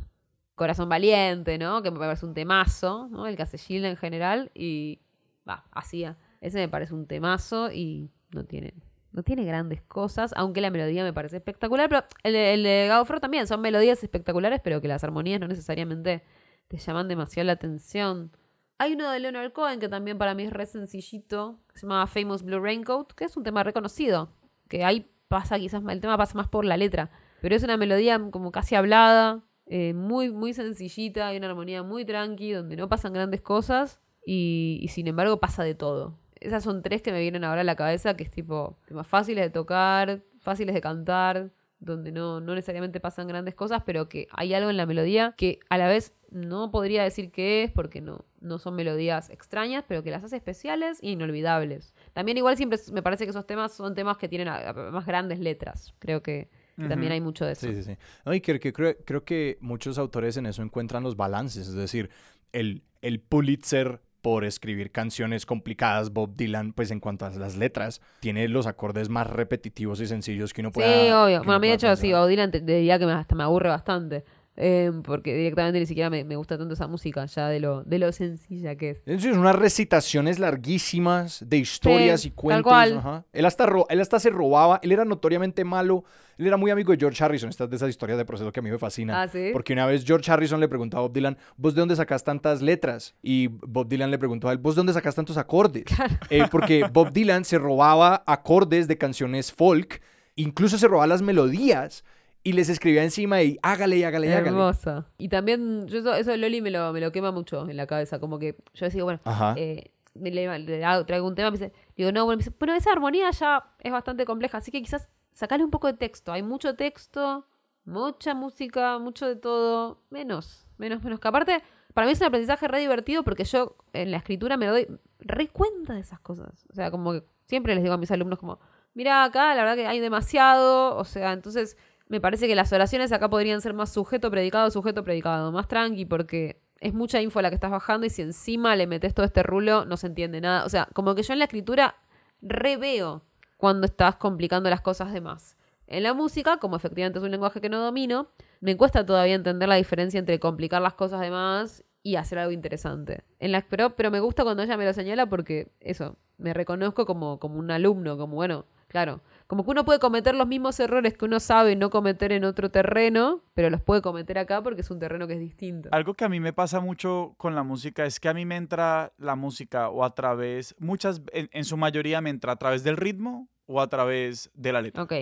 [0.54, 1.82] Corazón Valiente, ¿no?
[1.82, 3.26] Que me parece un temazo, ¿no?
[3.26, 5.00] El Casellilda en general, y,
[5.48, 8.74] va, hacía, ese me parece un temazo y no tiene,
[9.14, 13.04] no tiene grandes cosas, aunque la melodía me parece espectacular, pero el el de Gabo
[13.04, 16.24] Ferro también, son melodías espectaculares, pero que las armonías no necesariamente
[16.66, 18.32] te llaman demasiado la atención.
[18.78, 22.06] Hay uno de Leonard Cohen que también para mí es re sencillito, que se llama
[22.08, 24.30] Famous Blue Raincoat, que es un tema reconocido,
[24.68, 28.20] que ahí pasa quizás, el tema pasa más por la letra, pero es una melodía
[28.32, 33.12] como casi hablada, eh, muy, muy sencillita, hay una armonía muy tranqui, donde no pasan
[33.12, 36.18] grandes cosas y sin embargo pasa de todo.
[36.44, 39.44] Esas son tres que me vienen ahora a la cabeza, que es tipo temas fáciles
[39.44, 44.54] de tocar, fáciles de cantar, donde no, no necesariamente pasan grandes cosas, pero que hay
[44.54, 48.24] algo en la melodía que a la vez no podría decir qué es, porque no,
[48.40, 51.94] no son melodías extrañas, pero que las hace especiales e inolvidables.
[52.12, 55.06] También igual siempre me parece que esos temas son temas que tienen a- a- más
[55.06, 55.94] grandes letras.
[55.98, 57.66] Creo que, que también hay mucho de eso.
[57.68, 57.96] Sí, sí, sí.
[58.24, 61.74] No, y que, que creo, creo que muchos autores en eso encuentran los balances, es
[61.74, 62.10] decir,
[62.52, 66.10] el, el Pulitzer por escribir canciones complicadas.
[66.10, 70.54] Bob Dylan, pues en cuanto a las letras, tiene los acordes más repetitivos y sencillos
[70.54, 71.08] que uno puede.
[71.08, 71.38] Sí, obvio.
[71.40, 73.42] Bueno, a mí de hecho sí, Bob Dylan te, te diría que me, hasta me
[73.42, 74.24] aburre bastante.
[74.56, 77.98] Eh, porque directamente ni siquiera me, me gusta tanto esa música, ya de lo, de
[77.98, 79.02] lo sencilla que es.
[79.06, 82.62] Es unas recitaciones larguísimas de historias Sí, y tal cuentos.
[82.70, 82.98] cual.
[82.98, 83.24] ajá.
[83.32, 86.04] Él, hasta ro- él hasta se robaba, él era notoriamente malo.
[86.36, 87.48] Él era muy amigo de George Harrison.
[87.50, 89.16] Estas de esas historias de proceso que a mí me fascinan.
[89.16, 89.50] Ah, ¿sí?
[89.52, 92.60] Porque una vez George Harrison le preguntó a Bob Dylan, ¿vos de dónde sacás tantas
[92.60, 93.14] letras?
[93.22, 95.84] Y Bob Dylan le preguntó a él, ¿vos de dónde sacás tantos acordes?
[96.30, 100.00] Eh, porque Bob Dylan se robaba acordes de canciones folk,
[100.36, 102.04] incluso se robaba las melodías
[102.44, 104.48] y les escribía encima y hágale y hágale y hágale.
[104.48, 105.06] Hermosa.
[105.18, 107.86] Y también, yo eso, eso de Loli me lo, me lo quema mucho en la
[107.86, 108.20] cabeza.
[108.20, 109.18] Como que yo decía, bueno,
[109.56, 110.46] eh, le
[110.84, 113.64] hago- traigo un tema, me dice, digo, no, bueno, me dice, bueno, esa armonía ya
[113.80, 116.32] es bastante compleja, así que quizás sacarle un poco de texto.
[116.32, 117.46] Hay mucho texto,
[117.84, 121.18] mucha música, mucho de todo, menos, menos, menos.
[121.20, 121.62] Que aparte,
[121.94, 124.86] para mí es un aprendizaje re divertido porque yo en la escritura me doy
[125.20, 126.66] re cuenta de esas cosas.
[126.70, 128.58] O sea, como que siempre les digo a mis alumnos como,
[128.94, 131.76] mira acá, la verdad que hay demasiado, o sea, entonces
[132.08, 136.04] me parece que las oraciones acá podrían ser más sujeto, predicado, sujeto, predicado, más tranqui
[136.04, 139.42] porque es mucha info la que estás bajando y si encima le metes todo este
[139.42, 140.64] rulo no se entiende nada.
[140.64, 141.96] O sea, como que yo en la escritura
[142.42, 143.22] reveo
[143.56, 145.56] cuando estás complicando las cosas de más.
[145.86, 148.28] En la música, como efectivamente es un lenguaje que no domino,
[148.60, 152.52] me cuesta todavía entender la diferencia entre complicar las cosas de más y hacer algo
[152.52, 153.24] interesante.
[153.38, 157.06] En la, pero, pero me gusta cuando ella me lo señala porque eso, me reconozco
[157.06, 161.16] como, como un alumno, como bueno, claro, como que uno puede cometer los mismos errores
[161.16, 164.90] que uno sabe no cometer en otro terreno, pero los puede cometer acá porque es
[164.90, 165.88] un terreno que es distinto.
[165.92, 168.56] Algo que a mí me pasa mucho con la música es que a mí me
[168.56, 172.84] entra la música o a través, muchas, en, en su mayoría me entra a través
[172.84, 175.02] del ritmo o a través de la letra.
[175.02, 175.12] Ok,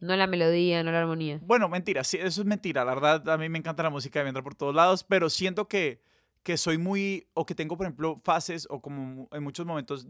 [0.00, 1.38] no la melodía, no la armonía.
[1.42, 2.84] Bueno, mentira, sí, eso es mentira.
[2.84, 5.28] La verdad, a mí me encanta la música y me entra por todos lados, pero
[5.28, 6.00] siento que,
[6.42, 10.08] que soy muy, o que tengo, por ejemplo, fases o como en muchos momentos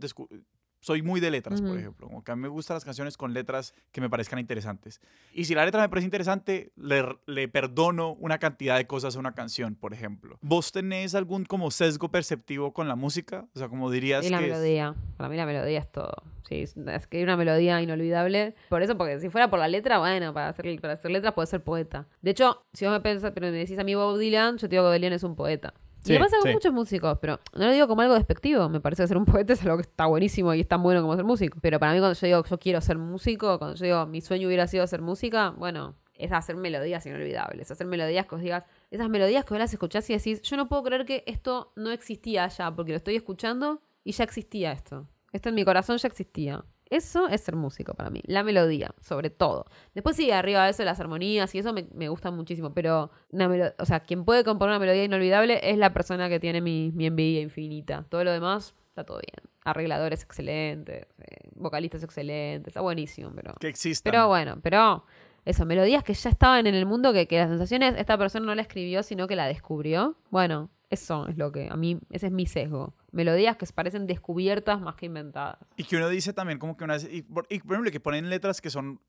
[0.80, 1.78] soy muy de letras, por Ujú.
[1.78, 2.06] ejemplo.
[2.08, 5.00] Como que a mí me gustan las canciones con letras que me parezcan interesantes.
[5.32, 9.18] Y si la letra me parece interesante, le, le perdono una cantidad de cosas a
[9.18, 10.38] una canción, por ejemplo.
[10.40, 13.46] ¿Vos tenés algún como sesgo perceptivo con la música?
[13.54, 14.94] O sea, como dirías Y la que es- melodía.
[15.16, 16.22] Para mí la melodía es todo.
[16.48, 18.54] Sí, es es que hay una melodía inolvidable.
[18.70, 21.46] Por eso, porque si fuera por la letra, bueno, para hacer, para hacer letras puede
[21.46, 22.08] ser poeta.
[22.22, 24.74] De hecho, si vos me pensás, pero me decís a mí Bob Dylan, yo te
[24.74, 25.74] digo que Bob Dylan es un poeta.
[26.02, 26.54] Sí, y me pasa con sí.
[26.54, 28.68] muchos músicos, pero no lo digo como algo despectivo.
[28.68, 31.02] Me parece que ser un poeta es algo que está buenísimo y es tan bueno
[31.02, 31.58] como ser músico.
[31.60, 34.48] Pero para mí, cuando yo digo yo quiero ser músico, cuando yo digo mi sueño
[34.48, 37.70] hubiera sido hacer música, bueno, es hacer melodías inolvidables.
[37.70, 40.68] Hacer melodías que os digas, esas melodías que vos las escuchás y decís, yo no
[40.68, 45.06] puedo creer que esto no existía ya, porque lo estoy escuchando y ya existía esto.
[45.32, 46.64] Esto en mi corazón ya existía.
[46.90, 48.20] Eso es ser músico para mí.
[48.26, 49.66] La melodía, sobre todo.
[49.94, 52.74] Después sí, arriba de eso, las armonías y eso me, me gustan muchísimo.
[52.74, 56.40] Pero, una melo- o sea, quien puede componer una melodía inolvidable es la persona que
[56.40, 58.04] tiene mi, mi envidia infinita.
[58.08, 59.48] Todo lo demás está todo bien.
[59.64, 63.54] Arregladores excelentes, eh, vocalistas excelentes, está buenísimo, pero...
[63.60, 64.10] que existan.
[64.10, 65.04] Pero bueno, pero
[65.44, 68.54] eso, melodías que ya estaban en el mundo, que, que las sensaciones esta persona no
[68.54, 70.16] la escribió, sino que la descubrió.
[70.30, 72.94] Bueno, eso es lo que a mí, ese es mi sesgo.
[73.12, 75.58] Melodías que parecen descubiertas más que inventadas.
[75.76, 78.00] Y que uno dice también como que una vez, y por, y por ejemplo, que
[78.00, 79.00] ponen letras que son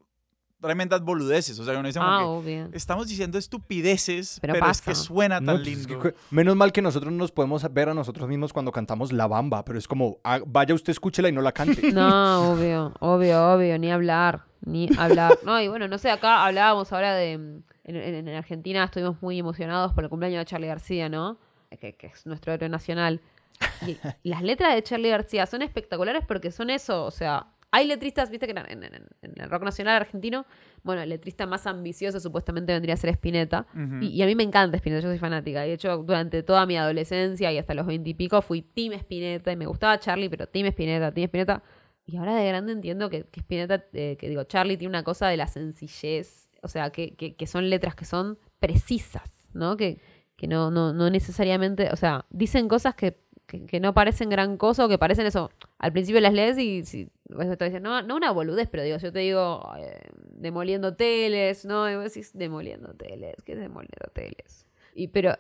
[0.60, 2.70] tremendas boludeces, o sea, que uno dice como Ah, que obvio.
[2.74, 6.14] estamos diciendo estupideces, Pero pero, es que suena No, tan pues, es que lindo.
[6.30, 9.80] menos mal que nosotros nos podemos ver a nosotros mismos cuando cantamos La Bamba, pero
[9.80, 11.82] es como, ah, vaya usted, escúchela y no la cante.
[11.94, 15.40] No, obvio, obvio, obvio, ni hablar, ni hablar.
[15.44, 17.32] No, y bueno, no sé, acá hablábamos ahora de...
[17.34, 21.40] En, en- en Argentina estuvimos muy emocionados por el cumpleaños de Charlie García, ¿no?
[21.80, 23.20] Que, que es nuestro héroe nacional.
[24.24, 27.48] Y las letras de Charlie García son espectaculares porque son eso, o sea...
[27.74, 30.46] Hay letristas, viste que en, en- en- en el rock nacional argentino,
[30.84, 33.66] bueno, el letrista más ambicioso supuestamente vendría a ser Spinetta.
[34.04, 35.66] Y, y a mí me encanta Spinetta, yo soy fanática.
[35.66, 38.92] Y de hecho, durante toda mi adolescencia y hasta los 20 y pico fui Team
[38.92, 41.64] Spinetta y me gustaba Charlie, pero Team Spinetta, Team Spinetta.
[42.06, 45.30] Y ahora de grande entiendo que, que Spinetta, eh, que digo, Charlie tiene una cosa
[45.30, 49.78] de la sencillez, o sea, que, que, que son letras que son precisas, ¿no?
[49.78, 50.02] Que,
[50.36, 53.18] que no, no, no necesariamente, o sea, dicen cosas que,
[53.60, 55.52] que, no parecen gran cosa o que parecen eso.
[55.78, 59.12] Al principio las lees y si, estás diciendo, no, no una boludez, pero digo, yo
[59.12, 60.00] te digo, eh,
[60.36, 61.90] demoliendo teles, ¿no?
[61.90, 64.66] Y vos decís, demoliendo teles, ¿qué es demoliendo teles?
[64.94, 65.38] Y, pero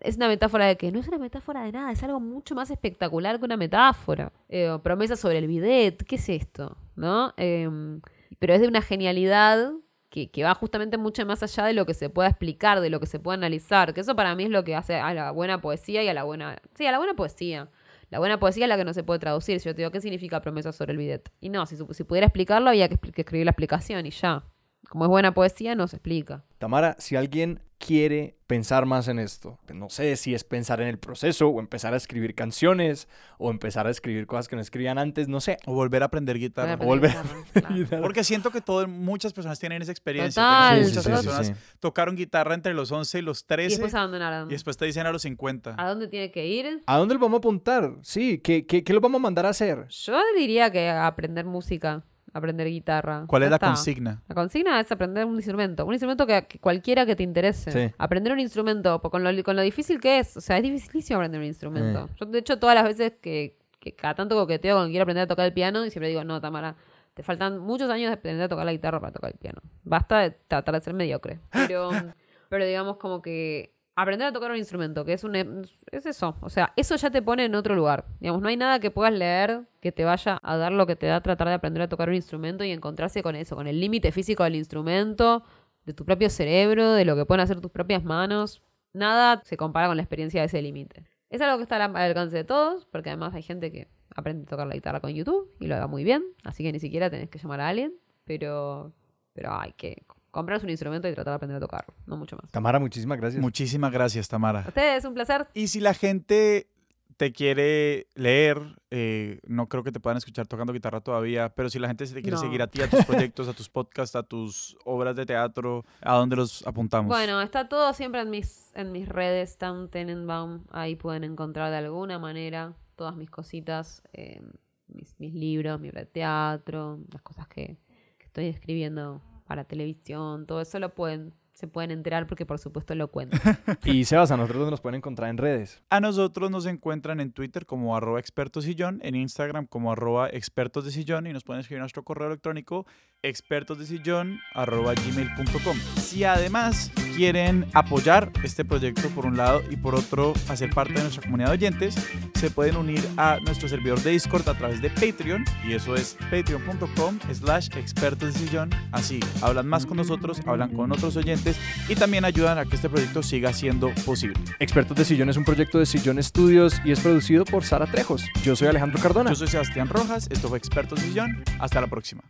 [0.00, 2.70] es una metáfora de que no es una metáfora de nada, es algo mucho más
[2.70, 4.32] espectacular que una metáfora.
[4.48, 6.76] Eh, promesa sobre el bidet, ¿qué es esto?
[6.96, 7.32] ¿No?
[7.36, 8.00] Em,
[8.38, 9.72] pero es de una genialidad
[10.10, 13.00] que, que va justamente mucho más allá de lo que se pueda explicar, de lo
[13.00, 13.94] que se pueda analizar.
[13.94, 16.24] Que eso para mí es lo que hace a la buena poesía y a la
[16.24, 16.60] buena.
[16.74, 17.68] Sí, a la buena poesía.
[18.10, 19.60] La buena poesía es la que no se puede traducir.
[19.60, 21.30] Si yo te digo, ¿qué significa promesa sobre el bidet?
[21.40, 24.44] Y no, si, si pudiera explicarlo, había que, que escribir la explicación y ya.
[24.88, 26.44] Como es buena poesía, no se explica.
[26.58, 29.58] Tamara, si alguien quiere pensar más en esto.
[29.72, 33.08] No sé si es pensar en el proceso o empezar a escribir canciones
[33.38, 35.56] o empezar a escribir cosas que no escribían antes, no sé.
[35.66, 36.76] O volver a aprender guitarra.
[36.76, 38.02] Voy a volver aprender guitarra, claro.
[38.02, 40.42] Porque siento que todo, muchas personas tienen esa experiencia.
[40.42, 41.52] Total, muchas sí, sí, personas sí.
[41.80, 44.48] tocaron guitarra entre los 11 y los 13 Y después abandonaron.
[44.48, 45.74] y después te dicen a los 50.
[45.78, 46.82] ¿A dónde tiene que ir?
[46.86, 47.94] ¿A dónde lo vamos a apuntar?
[48.02, 49.86] Sí, ¿qué, qué, qué lo vamos a mandar a hacer?
[49.88, 53.24] Yo diría que aprender música, aprender guitarra.
[53.26, 53.66] ¿Cuál Ya es la está.
[53.68, 54.22] consigna?
[54.28, 55.84] La consigna es aprender un instrumento.
[55.86, 57.70] Un instrumento que, que cualquiera que te interese.
[57.70, 57.94] Sí.
[57.98, 60.36] Aprender un instrumento, con lo, con lo difícil que es.
[60.36, 62.06] O sea, es dificilísimo aprender un instrumento.
[62.10, 62.16] Eh.
[62.20, 65.26] Yo, de hecho, todas las veces que, que cada tanto coqueteo cuando quiero aprender a
[65.26, 66.76] tocar el piano, y siempre digo, no, Tamara,
[67.14, 69.60] te faltan muchos años de aprender a tocar la guitarra para tocar el piano.
[69.84, 71.40] Basta de tratar de ser mediocre.
[71.50, 71.90] Pero,
[72.48, 76.48] pero digamos como que aprender a tocar un instrumento, que es un es eso, o
[76.48, 78.06] sea, eso ya te pone en otro lugar.
[78.20, 81.06] Digamos, no hay nada que puedas leer que te vaya a dar lo que te
[81.06, 84.12] da tratar de aprender a tocar un instrumento y encontrarse con eso, con el límite
[84.12, 85.44] físico del instrumento,
[85.84, 88.62] de tu propio cerebro, de lo que pueden hacer tus propias manos.
[88.92, 91.04] Nada se compara con la experiencia de ese límite.
[91.28, 94.44] Es algo que está al al alcance de todos, porque además hay gente que aprende
[94.44, 97.10] a tocar la guitarra con YouTube y lo haga muy bien, así que ni siquiera
[97.10, 97.94] tenés que llamar a alguien,
[98.24, 98.92] pero,
[99.32, 102.50] pero hay que comprarse un instrumento y tratar de aprender a tocarlo, no mucho más.
[102.50, 103.40] Tamara, muchísimas gracias.
[103.42, 104.62] Muchísimas gracias, Tamara.
[104.64, 105.48] A ustedes, un placer.
[105.54, 106.68] Y si la gente
[107.16, 108.58] te quiere leer,
[108.90, 112.14] eh, no creo que te puedan escuchar tocando guitarra todavía, pero si la gente se
[112.14, 112.40] te quiere No.
[112.40, 116.14] seguir a ti, a tus proyectos, a tus podcasts, a tus obras de teatro, ¿a
[116.14, 117.08] dónde los apuntamos?
[117.08, 120.64] Bueno, está todo siempre en mis, en mis redes, Town Tenenbaum.
[120.70, 124.40] Ahí pueden encontrar de alguna manera todas mis cositas, eh,
[124.88, 127.76] mis, mis libros, mi obra de teatro, las cosas que,
[128.16, 129.20] que estoy escribiendo
[129.50, 133.36] para televisión, todo eso lo pueden, se pueden enterar porque por supuesto lo cuento.
[133.84, 135.82] Y Sebas, a nosotros ¿dónde nos pueden encontrar en redes.
[135.90, 140.84] A nosotros nos encuentran en Twitter como arroba expertos sillón, en Instagram como arroba expertos
[140.84, 142.86] de sillón y nos pueden escribir a nuestro correo electrónico
[143.22, 145.76] expertos de sillón arroba gmail.com.
[145.96, 151.02] Si además quieren apoyar este proyecto por un lado y por otro hacer parte de
[151.02, 151.94] nuestra comunidad de oyentes,
[152.34, 156.16] se pueden unir a nuestro servidor de Discord a través de Patreon y eso es
[156.30, 158.70] patreon.com slash expertos de sillón.
[158.92, 161.49] Así hablan más con nosotros, hablan con otros oyentes
[161.88, 164.34] y también ayudan a que este proyecto siga siendo posible.
[164.58, 168.24] Expertos de Sillón es un proyecto de Sillón Studios y es producido por Sara Trejos.
[168.42, 169.30] Yo soy Alejandro Cardona.
[169.30, 171.44] Yo soy Sebastián Rojas, esto fue Expertos de Sillón.
[171.58, 172.22] Hasta la próxima.